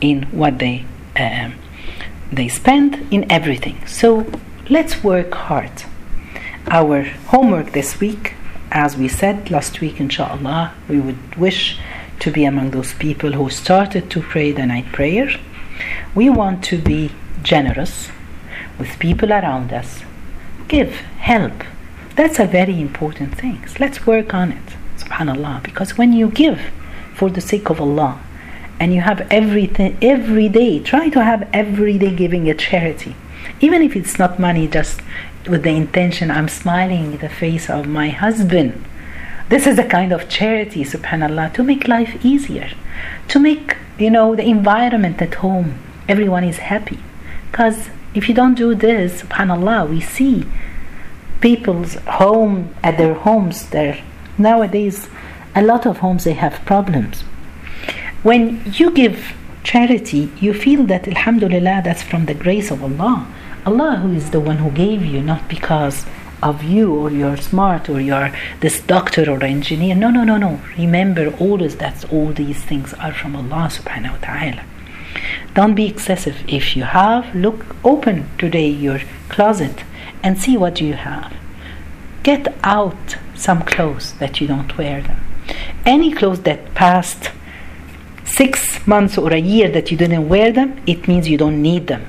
in 0.00 0.24
what 0.24 0.58
they 0.58 0.84
um, 1.16 1.54
they 2.32 2.48
spend 2.48 3.06
in 3.12 3.30
everything. 3.30 3.86
So 3.86 4.26
let's 4.68 5.02
work 5.02 5.32
hard. 5.34 5.84
Our 6.68 7.02
homework 7.02 7.72
this 7.72 8.00
week, 8.00 8.34
as 8.70 8.96
we 8.96 9.08
said 9.08 9.50
last 9.50 9.80
week, 9.80 10.00
inshallah, 10.00 10.74
we 10.88 10.98
would 10.98 11.36
wish 11.36 11.78
to 12.20 12.30
be 12.30 12.44
among 12.44 12.70
those 12.70 12.94
people 12.94 13.32
who 13.32 13.48
started 13.50 14.10
to 14.10 14.20
pray 14.20 14.52
the 14.52 14.66
night 14.66 14.86
prayer. 14.86 15.30
We 16.14 16.28
want 16.30 16.64
to 16.64 16.78
be 16.78 17.12
generous 17.42 18.08
with 18.78 18.98
people 18.98 19.32
around 19.32 19.72
us. 19.72 20.02
Give, 20.68 20.92
help. 21.18 21.62
That's 22.16 22.38
a 22.38 22.46
very 22.46 22.80
important 22.80 23.36
thing. 23.36 23.64
Let's 23.78 24.06
work 24.06 24.34
on 24.34 24.52
it, 24.52 24.68
subhanAllah, 24.96 25.62
because 25.62 25.96
when 25.96 26.12
you 26.12 26.28
give 26.30 26.60
for 27.14 27.30
the 27.30 27.40
sake 27.40 27.70
of 27.70 27.80
Allah, 27.80 28.20
and 28.78 28.94
you 28.94 29.00
have 29.00 29.26
everything 29.30 29.96
every 30.02 30.48
day 30.48 30.80
try 30.80 31.08
to 31.08 31.22
have 31.22 31.48
every 31.52 31.98
day 31.98 32.14
giving 32.14 32.48
a 32.48 32.54
charity. 32.54 33.16
Even 33.60 33.82
if 33.82 33.96
it's 33.96 34.18
not 34.18 34.38
money 34.38 34.68
just 34.68 35.00
with 35.48 35.62
the 35.62 35.70
intention 35.70 36.30
i'm 36.30 36.48
smiling 36.48 37.12
in 37.12 37.18
the 37.18 37.28
face 37.28 37.70
of 37.70 37.86
my 37.86 38.08
husband. 38.08 38.84
This 39.48 39.66
is 39.66 39.78
a 39.78 39.84
kind 39.84 40.12
of 40.12 40.28
charity 40.28 40.84
subhanallah 40.84 41.54
to 41.54 41.62
make 41.62 41.86
life 41.88 42.24
easier. 42.24 42.70
To 43.28 43.38
make 43.38 43.76
you 43.98 44.10
know 44.10 44.36
the 44.36 44.46
environment 44.46 45.22
at 45.22 45.34
home 45.34 45.78
everyone 46.08 46.44
is 46.44 46.58
happy. 46.58 46.98
Because 47.50 47.88
if 48.14 48.28
you 48.28 48.34
don't 48.34 48.54
do 48.54 48.74
this 48.74 49.22
subhanallah 49.22 49.88
we 49.88 50.00
see 50.00 50.44
people's 51.40 51.94
home 52.20 52.74
at 52.82 52.98
their 52.98 53.14
homes 53.14 53.70
there. 53.70 54.02
Nowadays 54.36 55.08
a 55.54 55.62
lot 55.62 55.86
of 55.86 55.98
homes 55.98 56.24
they 56.24 56.34
have 56.34 56.64
problems 56.66 57.24
when 58.26 58.60
you 58.74 58.90
give 58.90 59.36
charity, 59.62 60.28
you 60.40 60.52
feel 60.52 60.82
that 60.82 61.06
Alhamdulillah, 61.06 61.82
that's 61.84 62.02
from 62.02 62.26
the 62.26 62.34
grace 62.34 62.72
of 62.72 62.82
Allah. 62.82 63.32
Allah, 63.64 63.98
who 64.02 64.12
is 64.12 64.30
the 64.30 64.40
one 64.40 64.56
who 64.56 64.70
gave 64.72 65.04
you, 65.04 65.22
not 65.22 65.48
because 65.48 66.04
of 66.42 66.64
you 66.64 66.92
or 66.92 67.08
you're 67.12 67.36
smart 67.36 67.88
or 67.88 68.00
you're 68.00 68.32
this 68.58 68.80
doctor 68.80 69.30
or 69.30 69.44
engineer. 69.44 69.94
No, 69.94 70.10
no, 70.10 70.24
no, 70.24 70.36
no. 70.38 70.60
Remember 70.76 71.32
always 71.38 71.76
that 71.76 72.12
all 72.12 72.32
these 72.32 72.64
things 72.64 72.92
are 72.94 73.12
from 73.12 73.36
Allah 73.36 73.68
subhanahu 73.70 74.14
wa 74.16 74.22
ta'ala. 74.28 74.64
Don't 75.54 75.76
be 75.76 75.86
excessive. 75.86 76.36
If 76.48 76.76
you 76.76 76.82
have, 76.82 77.32
look 77.32 77.76
open 77.84 78.28
today 78.38 78.68
your 78.68 79.02
closet 79.28 79.84
and 80.24 80.36
see 80.36 80.56
what 80.56 80.80
you 80.80 80.94
have. 80.94 81.32
Get 82.24 82.52
out 82.64 83.18
some 83.36 83.62
clothes 83.62 84.14
that 84.14 84.40
you 84.40 84.48
don't 84.48 84.76
wear 84.76 85.00
them. 85.00 85.20
Any 85.84 86.10
clothes 86.12 86.40
that 86.40 86.74
passed 86.74 87.30
six 88.35 88.85
months 88.87 89.17
or 89.17 89.33
a 89.33 89.39
year 89.39 89.69
that 89.69 89.91
you 89.91 89.97
didn't 89.97 90.29
wear 90.29 90.51
them, 90.51 90.81
it 90.87 91.07
means 91.07 91.27
you 91.27 91.37
don't 91.37 91.61
need 91.61 91.87
them. 91.87 92.05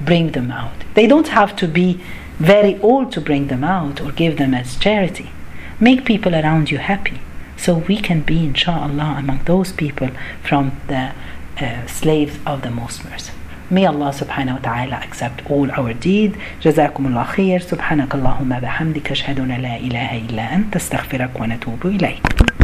Bring 0.00 0.32
them 0.32 0.50
out. 0.50 0.78
They 0.94 1.06
don't 1.06 1.28
have 1.28 1.54
to 1.56 1.68
be 1.68 2.00
very 2.38 2.78
old 2.80 3.12
to 3.12 3.20
bring 3.20 3.46
them 3.48 3.62
out 3.62 4.00
or 4.00 4.10
give 4.12 4.36
them 4.38 4.54
as 4.54 4.76
charity. 4.76 5.30
Make 5.78 6.04
people 6.04 6.34
around 6.34 6.70
you 6.70 6.78
happy 6.78 7.20
so 7.56 7.74
we 7.74 7.96
can 7.98 8.22
be, 8.22 8.44
inshallah, 8.44 9.16
among 9.18 9.44
those 9.44 9.72
people 9.72 10.10
from 10.42 10.72
the 10.88 11.12
uh, 11.60 11.86
slaves 11.86 12.38
of 12.44 12.62
the 12.62 12.70
most 12.70 13.04
merciful. 13.04 13.38
May 13.70 13.86
Allah 13.86 14.12
subhanahu 14.12 14.56
wa 14.56 14.62
ta'ala 14.68 14.96
accept 14.96 15.48
all 15.50 15.70
our 15.70 15.94
deed. 15.94 16.36
جزاكم 16.62 17.06
الله 17.06 17.24
خير. 17.24 17.60
سبحانك 17.60 18.14
اللهم 18.14 18.60
بحمدك 18.60 19.10
أشهد 19.10 19.40
أن 19.40 19.48
لا 19.48 19.76
إله 19.76 20.18
إلا 20.28 20.54
أنت 20.54 20.76
استغفرك 20.76 21.40
ونتوب 21.40 21.86
إليك. 21.86 22.52